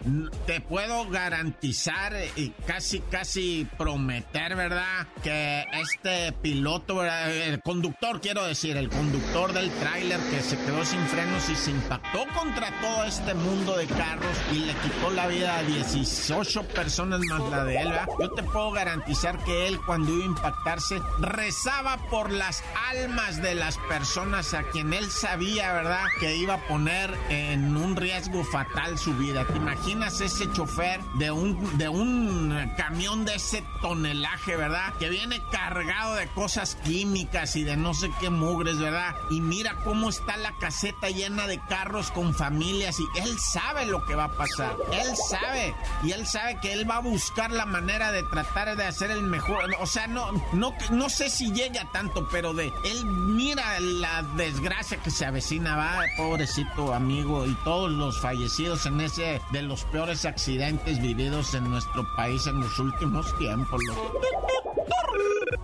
te 0.45 0.61
puedo 0.61 1.09
garantizar 1.09 2.13
y 2.35 2.49
casi, 2.65 2.99
casi 2.99 3.67
prometer, 3.77 4.55
¿verdad? 4.55 5.07
Que 5.23 5.65
este 5.73 6.31
piloto, 6.33 7.03
el 7.03 7.61
conductor, 7.61 8.21
quiero 8.21 8.45
decir, 8.45 8.77
el 8.77 8.89
conductor 8.89 9.53
del 9.53 9.69
tráiler 9.71 10.19
que 10.29 10.41
se 10.41 10.57
quedó 10.57 10.85
sin 10.85 11.01
frenos 11.07 11.49
y 11.49 11.55
se 11.55 11.71
impactó 11.71 12.25
contra 12.37 12.69
todo 12.81 13.05
este 13.05 13.33
mundo 13.33 13.77
de 13.77 13.87
carros 13.87 14.37
y 14.51 14.59
le 14.59 14.73
quitó 14.73 15.09
la 15.11 15.27
vida 15.27 15.57
a 15.57 15.63
18 15.63 16.63
personas 16.69 17.21
más 17.29 17.49
la 17.49 17.63
de 17.63 17.77
él, 17.77 17.89
¿verdad? 17.89 18.07
Yo 18.19 18.29
te 18.31 18.43
puedo 18.43 18.71
garantizar 18.71 19.37
que 19.43 19.67
él 19.67 19.79
cuando 19.85 20.13
iba 20.13 20.23
a 20.23 20.27
impactarse 20.27 20.99
rezaba 21.19 21.97
por 22.09 22.31
las 22.31 22.63
almas 22.91 23.41
de 23.41 23.55
las 23.55 23.77
personas 23.89 24.34
a 24.35 24.63
quien 24.63 24.93
él 24.93 25.09
sabía, 25.11 25.71
¿verdad? 25.71 26.03
Que 26.19 26.35
iba 26.35 26.55
a 26.55 26.67
poner 26.67 27.17
en 27.29 27.77
un 27.77 27.95
riesgo 27.95 28.43
fatal 28.43 28.97
su 28.97 29.13
vida. 29.13 29.45
¿Te 29.45 29.55
imaginas 29.55 30.19
ese 30.19 30.51
chofer 30.51 31.01
de 31.13 31.31
un, 31.31 31.77
de 31.77 31.87
un 31.87 32.69
camión 32.75 33.23
de 33.23 33.35
ese 33.35 33.63
tonelaje, 33.81 34.57
¿verdad? 34.57 34.93
Que 34.99 35.09
viene 35.09 35.41
cargado 35.51 36.15
de 36.15 36.27
cosas 36.27 36.75
químicas 36.83 37.55
y 37.55 37.63
de 37.63 37.77
no 37.77 37.93
sé 37.93 38.11
qué 38.19 38.29
mugres, 38.29 38.77
¿verdad? 38.77 39.15
Y 39.29 39.39
mira 39.39 39.77
cómo 39.85 40.09
está 40.09 40.35
la 40.35 40.51
caseta 40.59 41.09
llena 41.09 41.47
de 41.47 41.61
carros 41.69 42.11
con 42.11 42.35
familias 42.35 42.99
y 42.99 43.19
él 43.21 43.39
sabe 43.39 43.85
lo 43.85 44.05
que 44.05 44.15
va 44.15 44.25
a 44.25 44.33
pasar. 44.33 44.75
Él 44.91 45.15
sabe 45.29 45.73
y 46.03 46.11
él 46.11 46.27
sabe 46.27 46.59
que 46.59 46.73
él 46.73 46.89
va 46.89 46.97
a 46.97 47.01
buscar 47.01 47.51
la 47.51 47.65
manera 47.65 48.11
de 48.11 48.23
tratar 48.23 48.75
de 48.75 48.83
hacer 48.83 49.11
el 49.11 49.23
mejor. 49.23 49.73
O 49.79 49.85
sea, 49.85 50.07
no, 50.07 50.29
no, 50.51 50.73
no 50.89 51.07
sé 51.07 51.29
si 51.29 51.53
llega 51.53 51.89
tanto, 51.93 52.27
pero 52.29 52.53
de 52.53 52.73
él 52.83 53.05
mira 53.05 53.79
la 53.79 54.24
desgracia 54.35 54.97
que 54.97 55.11
se 55.11 55.25
avecina, 55.25 55.75
va, 55.75 56.01
pobrecito 56.17 56.93
amigo, 56.93 57.45
y 57.45 57.53
todos 57.63 57.91
los 57.91 58.19
fallecidos 58.19 58.85
en 58.85 59.01
ese 59.01 59.41
de 59.51 59.61
los 59.61 59.83
peores 59.85 60.25
accidentes 60.25 61.01
vividos 61.01 61.53
en 61.53 61.69
nuestro 61.69 62.05
país 62.15 62.45
en 62.47 62.59
los 62.59 62.79
últimos 62.79 63.37
tiempos. 63.37 63.81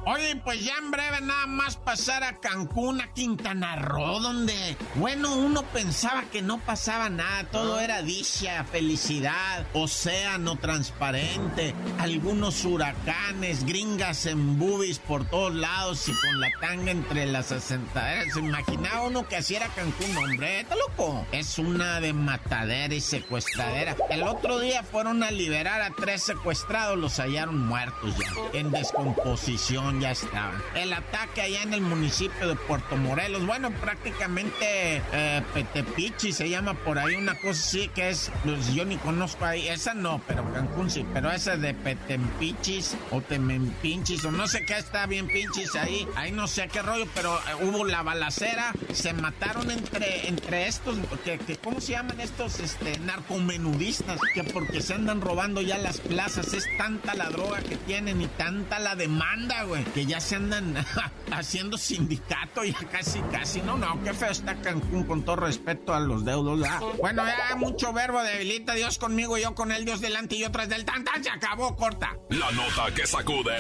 Oye, 0.04 0.36
pues 0.44 0.66
ya 0.66 0.74
en 0.80 0.90
breve 0.90 1.22
nada 1.22 1.46
más 1.46 1.76
pasar 1.76 2.24
a 2.24 2.40
Cancún, 2.40 3.02
a 3.02 3.14
Quintana 3.14 3.76
Roo, 3.76 4.20
donde, 4.20 4.76
bueno, 4.96 5.36
uno 5.36 5.62
pensaba 5.62 6.24
que 6.32 6.42
no 6.42 6.58
pasaba 6.58 7.10
nada, 7.10 7.44
todo 7.52 7.80
era 7.80 8.02
dicha, 8.02 8.64
felicidad, 8.64 9.64
océano 9.74 10.56
transparente, 10.56 11.76
algunos 12.00 12.66
huracanes, 12.66 13.64
gringas 13.64 14.26
en 14.26 14.58
boobies 14.58 14.98
por 14.98 15.26
todos 15.26 15.54
lados 15.54 16.10
y 16.10 16.14
con 16.14 16.42
la 16.42 16.50
tanga 16.60 16.90
entre 16.90 17.28
las 17.28 17.52
asentaderas. 17.52 18.34
Se 18.34 18.40
imaginaba 18.40 19.04
uno 19.04 19.28
que 19.28 19.36
así 19.36 19.56
era 19.56 19.68
Cancún, 19.68 20.18
hombre, 20.18 20.62
está 20.62 20.76
loco. 20.76 21.28
Es 21.32 21.60
una 21.60 22.00
de 22.00 22.14
matadera 22.14 22.96
y 22.96 23.02
secuestradera. 23.02 23.96
El 24.10 24.24
otro 24.24 24.60
día 24.60 24.82
fueron 24.82 25.22
a 25.22 25.30
liberar 25.30 25.82
a 25.82 25.92
tres 25.92 26.24
secuestrados, 26.24 26.98
los 26.98 27.20
hallaron 27.20 27.68
muertos 27.68 28.16
ya, 28.18 28.60
en 28.60 28.72
descomposición 28.72 29.91
ya 30.00 30.12
estaban. 30.12 30.62
El 30.76 30.94
ataque 30.94 31.42
allá 31.42 31.64
en 31.64 31.74
el 31.74 31.82
municipio 31.82 32.48
de 32.48 32.56
Puerto 32.56 32.96
Morelos, 32.96 33.46
bueno, 33.46 33.72
prácticamente 33.72 35.02
eh, 35.12 35.42
Petepichi 35.54 36.32
se 36.32 36.50
llama 36.50 36.74
por 36.74 37.00
ahí 37.00 37.16
una 37.16 37.36
cosa 37.36 37.62
así 37.62 37.90
que 37.90 38.10
es, 38.10 38.32
pues 38.44 38.74
yo 38.74 38.86
ni 38.86 38.98
conozco 38.98 39.46
ahí, 39.46 39.68
esa 39.68 39.94
no, 39.94 40.22
pero 40.28 40.52
Cancún 40.54 40.90
sí, 40.90 41.06
pero 41.14 41.32
esa 41.32 41.58
de 41.58 41.74
Petempichis 41.74 42.96
o 43.12 43.22
Temempinchis 43.22 44.24
o 44.26 44.32
no 44.32 44.48
sé 44.48 44.66
qué 44.66 44.78
está 44.78 45.06
bien 45.06 45.28
pinchis 45.28 45.76
ahí, 45.76 46.08
ahí 46.16 46.32
no 46.32 46.48
sé 46.48 46.68
qué 46.68 46.82
rollo, 46.82 47.08
pero 47.14 47.36
eh, 47.36 47.64
hubo 47.64 47.86
la 47.86 48.04
balacera, 48.04 48.74
se 48.94 49.14
mataron 49.14 49.72
entre, 49.72 50.28
entre 50.28 50.68
estos, 50.68 50.98
que, 51.24 51.38
que, 51.40 51.58
¿cómo 51.58 51.82
se 51.82 51.94
llaman 51.94 52.20
estos 52.20 52.60
este, 52.60 53.00
narcomenudistas? 53.00 54.20
Que 54.34 54.44
porque 54.44 54.82
se 54.82 54.94
andan 54.94 55.22
robando 55.22 55.62
ya 55.62 55.78
las 55.78 56.00
plazas, 56.00 56.54
es 56.54 56.66
tanta 56.78 57.16
la 57.16 57.30
droga 57.30 57.62
que 57.62 57.78
tienen 57.78 58.22
y 58.22 58.28
tanta 58.28 58.80
la 58.80 58.96
demanda, 58.96 59.64
güey 59.64 59.81
que 59.94 60.06
ya 60.06 60.20
se 60.20 60.36
andan 60.36 60.76
haciendo 61.32 61.78
sindicato, 61.78 62.64
ya 62.64 62.80
casi, 62.92 63.20
casi. 63.32 63.62
No, 63.62 63.78
no, 63.78 64.02
qué 64.04 64.14
feo 64.14 64.32
está 64.32 64.56
Cancún 64.56 65.04
con 65.04 65.24
todo 65.24 65.38
respeto 65.38 65.94
a 65.94 66.00
los 66.00 66.26
deudos. 66.26 66.68
Bueno, 67.00 67.24
ya 67.26 67.56
mucho 67.56 67.94
verbo 67.94 68.22
debilita 68.22 68.74
Dios 68.74 68.98
conmigo, 68.98 69.38
yo 69.38 69.56
con 69.56 69.72
él, 69.72 69.86
Dios 69.86 70.02
delante 70.02 70.36
y 70.36 70.40
yo 70.40 70.52
tras 70.52 70.70
del 70.70 70.86
tan, 70.86 71.04
tan, 71.04 71.24
se 71.24 71.30
acabó, 71.30 71.76
corta. 71.76 72.16
La 72.30 72.52
nota 72.52 72.94
que 72.94 73.06
sacude. 73.08 73.58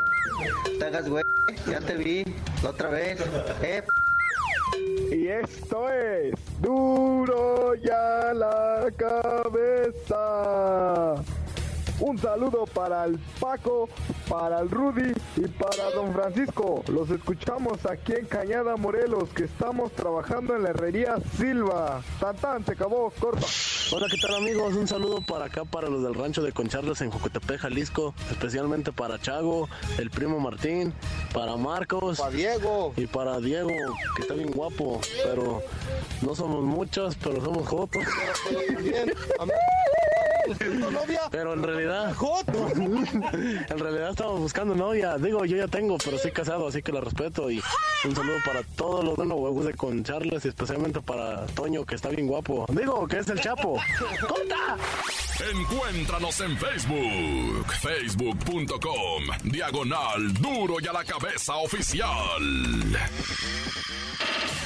Te 0.79 0.85
hagas, 0.85 1.09
güey. 1.09 1.25
Ya 1.69 1.81
te 1.81 1.97
vi 1.97 2.23
la 2.62 2.71
otra 2.71 2.90
vez. 2.90 3.19
Eh. 3.61 3.83
Y 5.11 5.29
esto 5.29 5.91
es 5.91 6.35
Duro 6.61 7.75
ya 7.75 8.33
la 8.35 8.91
cabeza. 8.97 10.21
Un 12.00 12.17
saludo 12.17 12.65
para 12.65 13.05
el 13.05 13.19
Paco, 13.39 13.89
para 14.29 14.61
el 14.61 14.71
Rudy 14.71 15.12
y 15.37 15.47
para 15.49 15.91
don 15.95 16.15
Francisco. 16.15 16.83
Los 16.89 17.11
escuchamos 17.11 17.85
aquí 17.85 18.15
en 18.15 18.25
Cañada 18.25 18.77
Morelos, 18.77 19.29
que 19.31 19.45
estamos 19.45 19.93
trabajando 19.93 20.57
en 20.57 20.62
la 20.62 20.71
herrería 20.71 21.19
Silva. 21.37 22.00
Tan 22.19 22.37
tan, 22.37 22.65
se 22.65 22.73
acabó, 22.73 23.12
corta. 23.21 23.47
Hola, 23.93 24.07
¿qué 24.09 24.19
tal 24.19 24.37
amigos? 24.37 24.77
Un 24.77 24.87
saludo 24.87 25.21
para 25.21 25.47
acá, 25.47 25.65
para 25.65 25.89
los 25.89 26.05
del 26.05 26.15
rancho 26.15 26.43
de 26.43 26.53
Concharles 26.53 27.01
en 27.01 27.11
Jocotepec, 27.11 27.59
Jalisco. 27.59 28.15
Especialmente 28.31 28.93
para 28.93 29.21
Chago, 29.21 29.69
el 29.99 30.11
primo 30.11 30.39
Martín, 30.39 30.95
para 31.35 31.57
Marcos. 31.57 32.21
Para 32.21 32.31
Diego. 32.31 32.93
Y 32.97 33.09
para 33.09 33.41
Diego, 33.41 33.73
que 34.15 34.23
está 34.23 34.35
bien 34.35 34.53
guapo. 34.53 35.01
Pero 35.25 35.65
no 36.23 36.37
somos 36.37 36.63
muchos, 36.63 37.17
pero 37.17 37.43
somos 37.45 37.67
jotos. 37.67 38.05
Pero 38.49 38.71
en 40.59 41.62
realidad, 41.62 42.14
en 43.69 43.78
realidad 43.78 44.11
estamos 44.11 44.40
buscando 44.40 44.75
novia. 44.75 45.16
Digo, 45.19 45.45
yo 45.45 45.57
ya 45.57 45.69
tengo, 45.69 45.97
pero 45.99 46.16
estoy 46.16 46.33
casado, 46.33 46.69
así 46.69 46.83
que 46.83 46.92
la 46.92 47.00
respeto. 47.00 47.50
Y 47.50 47.62
un 48.04 48.14
saludo 48.14 48.37
para 48.45 48.62
todos 48.62 49.04
los 49.04 49.16
buenos 49.16 49.38
huevos 49.38 49.64
de 49.64 49.75
Concharles 49.75 50.45
y 50.45 50.49
especialmente 50.49 51.00
para 51.00 51.47
Toño, 51.47 51.85
que 51.85 51.95
está 51.95 52.09
bien 52.09 52.26
guapo. 52.26 52.66
Digo, 52.69 53.07
que 53.07 53.19
es 53.19 53.28
el 53.28 53.40
Chapo. 53.40 53.78
¡Corta! 54.21 54.76
Encuéntranos 55.52 56.40
en 56.40 56.57
Facebook, 56.59 57.73
facebook.com, 57.80 59.23
diagonal 59.45 60.35
duro 60.35 60.75
y 60.80 60.87
a 60.87 60.92
la 60.92 61.04
cabeza 61.04 61.57
oficial. 61.57 62.42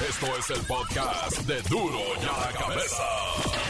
Esto 0.09 0.27
es 0.37 0.49
el 0.49 0.65
podcast 0.65 1.37
de 1.43 1.61
duro 1.63 1.99
y 2.21 2.25
a 2.25 2.51
la 2.51 2.57
cabeza. 2.57 3.64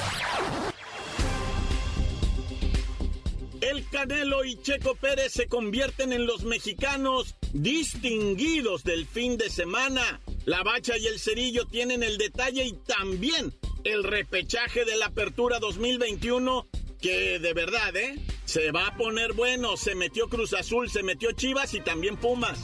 El 3.72 3.90
Canelo 3.90 4.46
y 4.46 4.62
Checo 4.62 4.94
Pérez 4.94 5.34
se 5.34 5.48
convierten 5.48 6.14
en 6.14 6.28
los 6.28 6.44
mexicanos 6.44 7.36
distinguidos 7.52 8.84
del 8.84 9.08
fin 9.08 9.38
de 9.38 9.50
semana. 9.50 10.22
La 10.46 10.62
Bacha 10.62 10.96
y 11.00 11.08
el 11.08 11.20
Cerillo 11.20 11.66
tienen 11.66 12.04
el 12.04 12.20
detalle 12.20 12.64
y 12.64 12.74
también 12.74 13.58
el 13.84 14.04
repechaje 14.04 14.86
de 14.86 14.96
la 14.98 15.08
Apertura 15.08 15.58
2021 15.58 16.68
que 17.02 17.40
de 17.40 17.54
verdad, 17.54 17.96
¿eh? 17.96 18.20
Se 18.46 18.72
va 18.72 18.86
a 18.86 18.98
poner 18.98 19.34
bueno. 19.34 19.78
Se 19.78 19.96
metió 19.96 20.30
Cruz 20.30 20.54
Azul, 20.54 20.88
se 20.92 21.02
metió 21.02 21.32
Chivas 21.32 21.74
y 21.74 21.82
también 21.82 22.18
Pumas. 22.18 22.60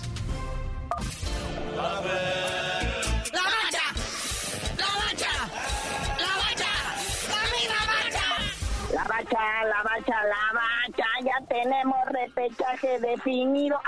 Tenemos 11.47 11.97
repechaje 12.05 12.99
definido. 12.99 13.79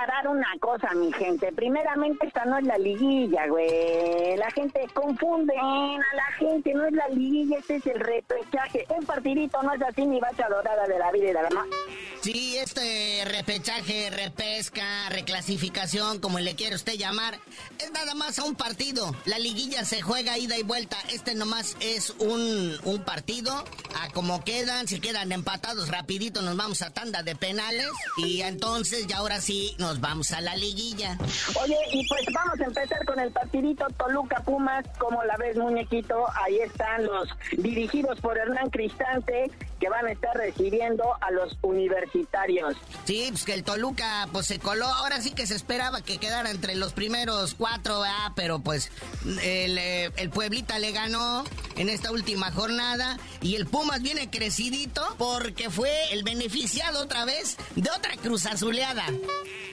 Aclarar 0.00 0.28
una 0.28 0.48
cosa, 0.60 0.94
mi 0.94 1.12
gente. 1.12 1.52
Primeramente, 1.52 2.26
esta 2.26 2.44
no 2.44 2.58
es 2.58 2.64
la 2.64 2.78
liguilla, 2.78 3.46
güey. 3.48 4.36
La 4.36 4.50
gente 4.50 4.86
confunde 4.94 5.54
a 5.56 5.98
la 6.14 6.36
gente, 6.38 6.72
no 6.74 6.86
es 6.86 6.92
la 6.92 7.08
liguilla, 7.08 7.58
este 7.58 7.76
es 7.76 7.86
el 7.86 8.00
repechaje. 8.00 8.86
Un 8.88 9.04
partidito 9.04 9.62
no 9.62 9.72
es 9.74 9.82
así 9.82 10.06
ni 10.06 10.20
Bacha 10.20 10.48
dorada 10.48 10.86
de 10.86 10.98
la 10.98 11.10
vida 11.12 11.24
y 11.24 11.26
de 11.28 11.32
la 11.32 11.42
demás. 11.44 11.66
Sí, 12.22 12.58
este 12.58 13.24
repechaje, 13.24 14.10
repesca, 14.10 15.08
reclasificación, 15.08 16.18
como 16.20 16.38
le 16.38 16.54
quiere 16.54 16.76
usted 16.76 16.94
llamar, 16.94 17.38
es 17.78 17.90
nada 17.92 18.14
más 18.14 18.38
a 18.38 18.44
un 18.44 18.54
partido. 18.54 19.14
La 19.24 19.38
liguilla 19.38 19.84
se 19.86 20.02
juega 20.02 20.36
ida 20.36 20.58
y 20.58 20.62
vuelta. 20.62 20.98
Este 21.10 21.34
nomás 21.34 21.76
es 21.80 22.10
un, 22.18 22.76
un 22.84 23.02
partido. 23.04 23.64
A 23.98 24.10
como 24.10 24.44
quedan, 24.44 24.86
si 24.86 25.00
quedan 25.00 25.32
empatados 25.32 25.88
rapidito 25.88 26.42
nos 26.42 26.56
vamos 26.56 26.82
a 26.82 26.90
tanda 26.90 27.22
de 27.22 27.34
penales. 27.34 27.88
Y 28.18 28.42
entonces 28.42 29.06
ya 29.06 29.18
ahora 29.18 29.40
sí 29.40 29.74
nos 29.78 29.89
vamos 29.98 30.30
a 30.32 30.40
la 30.40 30.54
liguilla. 30.54 31.16
Oye, 31.62 31.76
y 31.92 32.06
pues 32.06 32.26
vamos 32.32 32.60
a 32.60 32.64
empezar 32.64 33.04
con 33.06 33.18
el 33.18 33.32
partidito 33.32 33.86
Toluca 33.98 34.42
Pumas. 34.44 34.84
Como 34.98 35.24
la 35.24 35.36
ves, 35.38 35.56
muñequito, 35.56 36.26
ahí 36.44 36.58
están 36.58 37.06
los 37.06 37.28
dirigidos 37.56 38.20
por 38.20 38.36
Hernán 38.38 38.70
Cristante 38.70 39.50
que 39.80 39.88
van 39.88 40.06
a 40.06 40.12
estar 40.12 40.36
recibiendo 40.36 41.02
a 41.20 41.30
los 41.30 41.56
universitarios. 41.62 42.76
Sí, 43.04 43.28
pues 43.30 43.44
que 43.44 43.54
el 43.54 43.64
Toluca 43.64 44.28
pues 44.30 44.46
se 44.46 44.58
coló. 44.58 44.84
Ahora 44.84 45.20
sí 45.22 45.30
que 45.30 45.46
se 45.46 45.54
esperaba 45.56 46.02
que 46.02 46.18
quedara 46.18 46.50
entre 46.50 46.74
los 46.74 46.92
primeros 46.92 47.54
cuatro, 47.54 48.02
ah, 48.04 48.32
pero 48.36 48.60
pues 48.60 48.92
el, 49.24 49.78
eh, 49.78 50.10
el 50.16 50.30
Pueblita 50.30 50.78
le 50.78 50.92
ganó 50.92 51.44
en 51.76 51.88
esta 51.88 52.12
última 52.12 52.52
jornada 52.52 53.18
y 53.40 53.56
el 53.56 53.66
Pumas 53.66 54.02
viene 54.02 54.28
crecidito 54.28 55.02
porque 55.16 55.70
fue 55.70 55.90
el 56.12 56.22
beneficiado 56.24 57.02
otra 57.02 57.24
vez 57.24 57.56
de 57.74 57.90
otra 57.90 58.16
cruz 58.16 58.44
azuleada. 58.46 59.06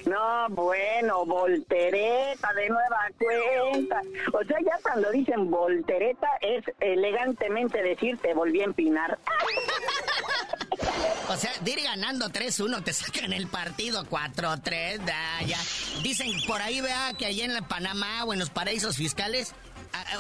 No, 0.08 0.48
bueno, 0.50 1.26
voltereta 1.26 2.54
de 2.54 2.70
nueva 2.70 3.10
cuenta. 3.18 4.02
O 4.34 4.44
sea, 4.46 4.58
ya 4.62 4.80
cuando 4.82 5.12
dicen 5.12 5.52
voltereta 5.52 6.28
es 6.40 6.64
elegantemente 6.80 7.82
decir 7.82 8.18
te 8.20 8.34
volví 8.34 8.62
a 8.62 8.66
empinar. 8.66 9.18
O 11.30 11.36
sea, 11.36 11.52
de 11.60 11.72
ir 11.72 11.84
ganando 11.84 12.30
3-1 12.30 12.84
te 12.84 12.94
sacan 12.94 13.34
el 13.34 13.48
partido 13.48 14.06
4-3, 14.06 15.02
ya. 15.46 15.60
Dicen 16.02 16.32
por 16.48 16.62
ahí, 16.62 16.80
vea, 16.80 17.14
que 17.18 17.26
allá 17.26 17.46
en 17.46 17.64
Panamá 17.66 18.24
o 18.24 18.32
en 18.32 18.40
los 18.40 18.50
paraísos 18.50 18.96
fiscales, 18.96 19.54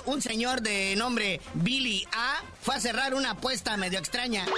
un 0.06 0.22
señor 0.22 0.62
de 0.62 0.96
nombre 0.98 1.40
Billy 1.54 2.06
A 2.14 2.42
fue 2.62 2.76
a 2.76 2.80
cerrar 2.80 3.14
una 3.14 3.32
apuesta 3.32 3.78
medio 3.78 4.00
extraña. 4.00 4.46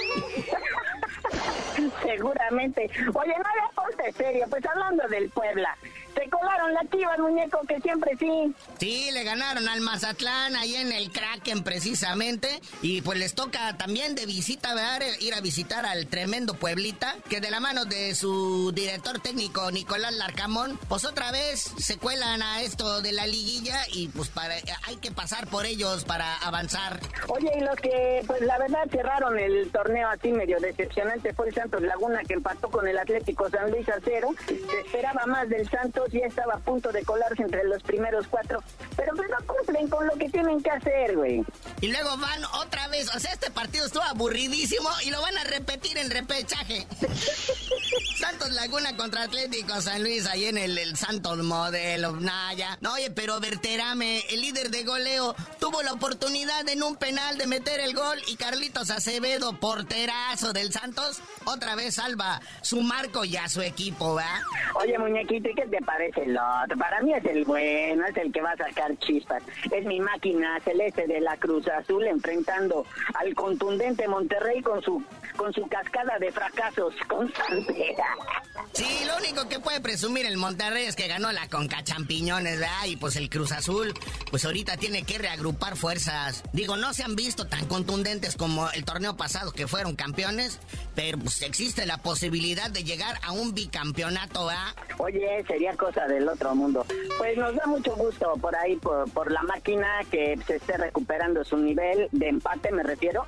Seguramente. 2.10 2.90
Oye, 3.14 3.34
no 3.36 3.50
le 3.54 3.74
ponte 3.74 4.12
serio, 4.12 4.44
pues 4.50 4.64
hablando 4.66 5.06
del 5.08 5.30
Puebla. 5.30 5.76
Se 6.14 6.28
colaron 6.28 6.74
la 6.74 6.80
chiva, 6.90 7.16
muñeco, 7.18 7.60
que 7.66 7.80
siempre 7.80 8.16
sí. 8.18 8.54
Sí, 8.78 9.10
le 9.12 9.24
ganaron 9.24 9.68
al 9.68 9.80
Mazatlán, 9.80 10.56
ahí 10.56 10.74
en 10.76 10.92
el 10.92 11.10
Kraken 11.10 11.62
precisamente. 11.62 12.60
Y 12.82 13.02
pues 13.02 13.18
les 13.18 13.34
toca 13.34 13.76
también 13.76 14.14
de 14.14 14.26
visita, 14.26 14.74
¿verdad? 14.74 15.00
Ir 15.20 15.34
a 15.34 15.40
visitar 15.40 15.86
al 15.86 16.06
tremendo 16.06 16.54
Pueblita, 16.54 17.14
que 17.28 17.40
de 17.40 17.50
la 17.50 17.60
mano 17.60 17.84
de 17.84 18.14
su 18.14 18.72
director 18.72 19.20
técnico 19.20 19.70
Nicolás 19.70 20.14
Larcamón, 20.14 20.78
pues 20.88 21.04
otra 21.04 21.30
vez 21.32 21.72
se 21.78 21.98
cuelan 21.98 22.42
a 22.42 22.62
esto 22.62 23.02
de 23.02 23.12
la 23.12 23.26
liguilla 23.26 23.78
y 23.92 24.08
pues 24.08 24.28
para, 24.28 24.54
hay 24.86 24.96
que 24.96 25.10
pasar 25.10 25.46
por 25.48 25.66
ellos 25.66 26.04
para 26.04 26.36
avanzar. 26.38 27.00
Oye, 27.28 27.50
y 27.56 27.60
los 27.60 27.76
que, 27.76 28.22
pues 28.26 28.40
la 28.42 28.58
verdad 28.58 28.88
cerraron 28.90 29.38
el 29.38 29.70
torneo 29.70 30.08
así 30.08 30.32
medio 30.32 30.58
decepcionante 30.60 31.32
fue 31.34 31.48
el 31.48 31.54
Santos 31.54 31.82
Laguna 31.82 32.22
que 32.26 32.34
empató 32.34 32.70
con 32.70 32.86
el 32.86 32.98
Atlético 32.98 33.48
San 33.50 33.70
Luis 33.70 33.88
a 33.88 33.98
cero. 34.04 34.34
Se 34.46 34.80
esperaba 34.80 35.26
más 35.26 35.48
del 35.48 35.68
Santos 35.68 35.99
ya 36.08 36.26
estaba 36.26 36.54
a 36.54 36.58
punto 36.58 36.92
de 36.92 37.04
colarse 37.04 37.42
entre 37.42 37.64
los 37.64 37.82
primeros 37.82 38.26
cuatro. 38.28 38.62
Pero 38.96 39.12
pues 39.16 39.28
no 39.30 39.46
cumplen 39.46 39.88
con 39.88 40.06
lo 40.06 40.14
que 40.14 40.28
tienen 40.28 40.62
que 40.62 40.70
hacer, 40.70 41.16
güey. 41.16 41.44
Y 41.80 41.88
luego 41.88 42.16
van 42.16 42.44
otra 42.60 42.88
vez. 42.88 43.14
O 43.14 43.18
sea, 43.18 43.32
este 43.32 43.50
partido 43.50 43.86
estuvo 43.86 44.02
aburridísimo 44.02 44.88
y 45.04 45.10
lo 45.10 45.20
van 45.20 45.36
a 45.38 45.44
repetir 45.44 45.98
en 45.98 46.10
repechaje. 46.10 46.86
Santos 48.18 48.50
Laguna 48.52 48.96
contra 48.96 49.22
Atlético 49.22 49.80
San 49.80 50.02
Luis, 50.02 50.26
ahí 50.26 50.44
en 50.44 50.58
el, 50.58 50.76
el 50.76 50.96
Santos 50.96 51.38
Modelo, 51.38 52.12
Naya. 52.12 52.76
No, 52.80 52.94
oye, 52.94 53.10
pero 53.10 53.40
Berterame, 53.40 54.22
el 54.30 54.40
líder 54.40 54.70
de 54.70 54.84
goleo, 54.84 55.34
tuvo 55.58 55.82
la 55.82 55.92
oportunidad 55.92 56.68
en 56.68 56.82
un 56.82 56.96
penal 56.96 57.38
de 57.38 57.46
meter 57.46 57.80
el 57.80 57.94
gol 57.94 58.18
y 58.26 58.36
Carlitos 58.36 58.90
Acevedo, 58.90 59.58
porterazo 59.58 60.52
del 60.52 60.72
Santos, 60.72 61.20
otra 61.44 61.74
vez 61.74 61.94
salva 61.94 62.40
su 62.62 62.80
marco 62.82 63.24
y 63.24 63.36
a 63.36 63.48
su 63.48 63.62
equipo, 63.62 64.14
¿va? 64.14 64.40
Oye, 64.74 64.98
muñequito, 64.98 65.48
¿y 65.48 65.54
qué 65.54 65.66
te 65.66 65.78
parece 65.90 66.22
el 66.22 66.38
otro? 66.38 66.78
Para 66.78 67.00
mí 67.00 67.12
es 67.12 67.24
el 67.24 67.44
bueno, 67.44 68.04
es 68.06 68.16
el 68.16 68.32
que 68.32 68.40
va 68.40 68.52
a 68.52 68.56
sacar 68.56 68.96
chispas. 68.98 69.42
Es 69.70 69.84
mi 69.84 70.00
máquina 70.00 70.60
celeste 70.60 71.06
de 71.06 71.20
la 71.20 71.36
Cruz 71.36 71.66
Azul 71.68 72.06
enfrentando 72.06 72.86
al 73.14 73.34
contundente 73.34 74.06
Monterrey 74.06 74.62
con 74.62 74.82
su 74.82 75.02
con 75.36 75.52
su 75.52 75.66
cascada 75.68 76.18
de 76.18 76.30
fracasos 76.30 76.94
constante. 77.08 77.96
Sí, 78.72 78.86
lo 79.06 79.16
único 79.16 79.48
que 79.48 79.60
puede 79.60 79.80
presumir 79.80 80.26
el 80.26 80.36
Monterrey 80.36 80.84
es 80.84 80.96
que 80.96 81.08
ganó 81.08 81.32
la 81.32 81.48
Conca 81.48 81.82
Champiñones, 81.82 82.60
¿verdad? 82.60 82.86
Y 82.86 82.96
pues 82.96 83.16
el 83.16 83.28
Cruz 83.28 83.52
Azul, 83.52 83.94
pues 84.30 84.44
ahorita 84.44 84.76
tiene 84.76 85.02
que 85.02 85.18
reagrupar 85.18 85.76
fuerzas. 85.76 86.42
Digo, 86.52 86.76
no 86.76 86.92
se 86.94 87.02
han 87.02 87.16
visto 87.16 87.46
tan 87.46 87.66
contundentes 87.66 88.36
como 88.36 88.70
el 88.70 88.84
torneo 88.84 89.16
pasado 89.16 89.52
que 89.52 89.66
fueron 89.66 89.96
campeones, 89.96 90.60
pero 90.94 91.18
pues 91.18 91.42
existe 91.42 91.86
la 91.86 91.98
posibilidad 91.98 92.70
de 92.70 92.84
llegar 92.84 93.18
a 93.22 93.32
un 93.32 93.54
bicampeonato, 93.54 94.46
¿verdad? 94.46 94.74
Oye, 94.98 95.44
sería 95.46 95.74
cosa 95.76 96.06
del 96.06 96.28
otro 96.28 96.54
mundo. 96.54 96.84
Pues 97.18 97.36
nos 97.36 97.54
da 97.54 97.66
mucho 97.66 97.94
gusto 97.96 98.34
por 98.40 98.54
ahí, 98.56 98.76
por, 98.76 99.30
la 99.30 99.42
máquina 99.42 100.00
que 100.10 100.38
se 100.46 100.56
esté 100.56 100.76
recuperando 100.76 101.44
su 101.44 101.56
nivel 101.56 102.08
de 102.12 102.28
empate, 102.28 102.72
me 102.72 102.82
refiero, 102.82 103.26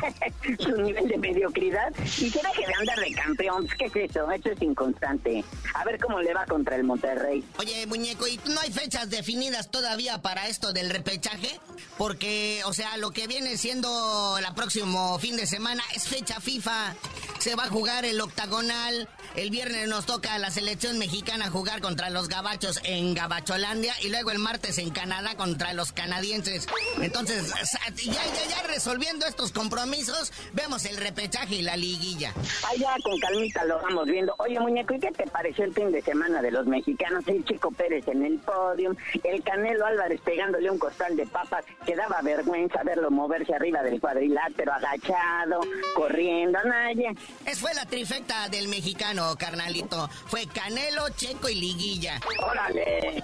su 0.58 0.70
nivel 0.80 1.08
de 1.08 1.18
mediocridad, 1.18 1.92
y 2.18 2.30
que 2.30 2.40
deje 2.40 2.66
de 2.66 2.74
andar 2.78 2.98
de 2.98 3.12
campeón. 3.12 3.68
¿Qué 3.78 3.84
es 3.86 4.10
eso? 4.10 4.30
Eso 4.30 4.50
es 4.50 4.62
inconstante. 4.72 5.44
A 5.74 5.84
ver 5.84 5.98
cómo 5.98 6.20
le 6.20 6.34
va 6.34 6.44
contra 6.46 6.76
el 6.76 6.84
Monterrey. 6.84 7.44
Oye, 7.58 7.86
muñeco, 7.86 8.26
¿y 8.26 8.40
no 8.46 8.60
hay 8.60 8.72
fechas 8.72 9.08
definidas 9.08 9.70
todavía 9.70 10.20
para 10.20 10.48
esto 10.48 10.72
del 10.72 10.90
repechaje? 10.90 11.60
Porque, 11.96 12.62
o 12.66 12.72
sea, 12.72 12.96
lo 12.96 13.10
que 13.10 13.26
viene 13.26 13.56
siendo 13.56 14.36
el 14.38 14.54
próximo 14.54 15.18
fin 15.18 15.36
de 15.36 15.46
semana 15.46 15.82
es 15.94 16.08
fecha 16.08 16.40
FIFA. 16.40 16.94
Se 17.42 17.56
va 17.56 17.64
a 17.64 17.68
jugar 17.68 18.04
el 18.04 18.20
octagonal. 18.20 19.08
El 19.34 19.50
viernes 19.50 19.88
nos 19.88 20.06
toca 20.06 20.34
a 20.34 20.38
la 20.38 20.52
selección 20.52 20.96
mexicana 20.98 21.50
jugar 21.50 21.80
contra 21.80 22.08
los 22.08 22.28
gabachos 22.28 22.80
en 22.84 23.14
Gabacholandia 23.14 23.94
y 24.00 24.10
luego 24.10 24.30
el 24.30 24.38
martes 24.38 24.78
en 24.78 24.90
Canadá 24.90 25.34
contra 25.36 25.72
los 25.72 25.90
canadienses. 25.90 26.68
Entonces, 27.00 27.52
ya, 27.96 28.12
ya, 28.12 28.48
ya 28.48 28.62
resolviendo 28.68 29.26
estos 29.26 29.50
compromisos, 29.50 30.32
vemos 30.52 30.84
el 30.84 30.96
repechaje 30.98 31.56
y 31.56 31.62
la 31.62 31.76
liguilla. 31.76 32.32
Allá 32.70 32.94
con 33.02 33.18
calmita 33.18 33.64
lo 33.64 33.82
vamos 33.82 34.06
viendo. 34.06 34.36
Oye, 34.38 34.60
muñeco, 34.60 34.94
¿y 34.94 35.00
qué 35.00 35.10
te 35.10 35.26
pareció 35.26 35.64
el 35.64 35.74
fin 35.74 35.90
de 35.90 36.00
semana 36.00 36.42
de 36.42 36.52
los 36.52 36.66
mexicanos? 36.66 37.26
El 37.26 37.44
Chico 37.44 37.72
Pérez 37.72 38.06
en 38.06 38.24
el 38.24 38.38
podio, 38.38 38.94
el 39.24 39.42
Canelo 39.42 39.84
Álvarez 39.84 40.20
pegándole 40.20 40.70
un 40.70 40.78
costal 40.78 41.16
de 41.16 41.26
papas, 41.26 41.64
que 41.84 41.96
daba 41.96 42.20
vergüenza 42.22 42.84
verlo 42.84 43.10
moverse 43.10 43.52
arriba 43.52 43.82
del 43.82 44.00
cuadrilátero, 44.00 44.72
agachado, 44.72 45.60
corriendo, 45.96 46.60
nadie. 46.64 47.16
Es 47.46 47.58
fue 47.58 47.74
la 47.74 47.86
trifecta 47.86 48.48
del 48.48 48.68
mexicano, 48.68 49.36
carnalito. 49.38 50.08
Fue 50.26 50.46
Canelo, 50.46 51.08
Checo 51.10 51.48
y 51.48 51.54
Liguilla. 51.54 52.20
¡Órale! 52.38 53.22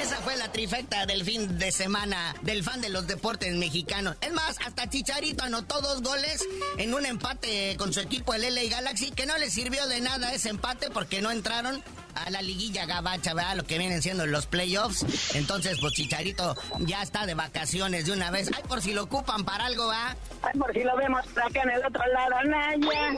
Esa 0.00 0.16
fue 0.16 0.36
la 0.36 0.50
trifecta 0.50 1.06
del 1.06 1.24
fin 1.24 1.58
de 1.58 1.70
semana 1.70 2.34
del 2.42 2.64
fan 2.64 2.80
de 2.80 2.88
los 2.88 3.06
deportes 3.06 3.54
mexicanos. 3.54 4.16
Es 4.20 4.32
más, 4.32 4.56
hasta 4.64 4.88
Chicharito 4.88 5.44
anotó 5.44 5.80
dos 5.80 6.02
goles 6.02 6.44
en 6.78 6.94
un 6.94 7.06
empate 7.06 7.76
con 7.76 7.92
su 7.92 8.00
equipo, 8.00 8.34
el 8.34 8.42
LA 8.54 8.64
Galaxy, 8.70 9.12
que 9.12 9.26
no 9.26 9.38
le 9.38 9.50
sirvió 9.50 9.86
de 9.86 10.00
nada 10.00 10.32
ese 10.32 10.48
empate 10.48 10.90
porque 10.90 11.20
no 11.22 11.30
entraron 11.30 11.82
a 12.16 12.30
la 12.30 12.42
liguilla 12.42 12.86
gabacha, 12.86 13.34
¿verdad? 13.34 13.56
Lo 13.56 13.64
que 13.64 13.78
vienen 13.78 14.02
siendo 14.02 14.26
los 14.26 14.46
playoffs. 14.46 15.34
Entonces, 15.34 15.78
pues 15.80 15.92
Chicharito 15.94 16.56
ya 16.80 17.02
está 17.02 17.26
de 17.26 17.34
vacaciones 17.34 18.06
de 18.06 18.12
una 18.12 18.30
vez. 18.30 18.50
Ay, 18.54 18.62
por 18.68 18.80
si 18.80 18.92
lo 18.92 19.04
ocupan 19.04 19.44
para 19.44 19.66
algo, 19.66 19.86
¿va? 19.86 20.16
Ay, 20.42 20.58
por 20.58 20.72
si 20.72 20.82
lo 20.82 20.96
vemos 20.96 21.20
acá 21.36 21.62
en 21.62 21.70
el 21.70 21.84
otro 21.84 22.02
lado, 22.12 22.44
Naya. 22.44 23.16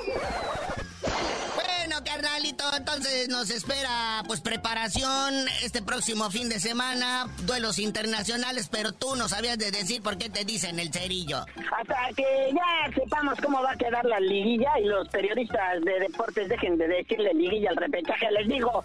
Bueno, 1.98 2.12
carnalito, 2.12 2.64
entonces 2.76 3.28
nos 3.28 3.50
espera 3.50 4.22
pues 4.28 4.40
preparación 4.40 5.34
este 5.64 5.82
próximo 5.82 6.30
fin 6.30 6.48
de 6.48 6.60
semana, 6.60 7.26
duelos 7.42 7.80
internacionales, 7.80 8.68
pero 8.70 8.92
tú 8.92 9.16
no 9.16 9.26
sabías 9.28 9.58
de 9.58 9.72
decir 9.72 10.00
por 10.00 10.16
qué 10.16 10.30
te 10.30 10.44
dicen 10.44 10.78
el 10.78 10.92
cerillo. 10.92 11.38
Hasta 11.76 11.96
que 12.16 12.52
ya 12.52 12.94
sepamos 12.94 13.40
cómo 13.42 13.62
va 13.62 13.72
a 13.72 13.76
quedar 13.76 14.04
la 14.04 14.20
liguilla 14.20 14.78
y 14.78 14.84
los 14.84 15.08
periodistas 15.08 15.80
de 15.84 15.98
deportes 15.98 16.48
dejen 16.48 16.78
de 16.78 16.86
decirle 16.86 17.34
liguilla 17.34 17.70
al 17.70 17.76
repechaje, 17.76 18.30
les 18.30 18.46
digo. 18.46 18.84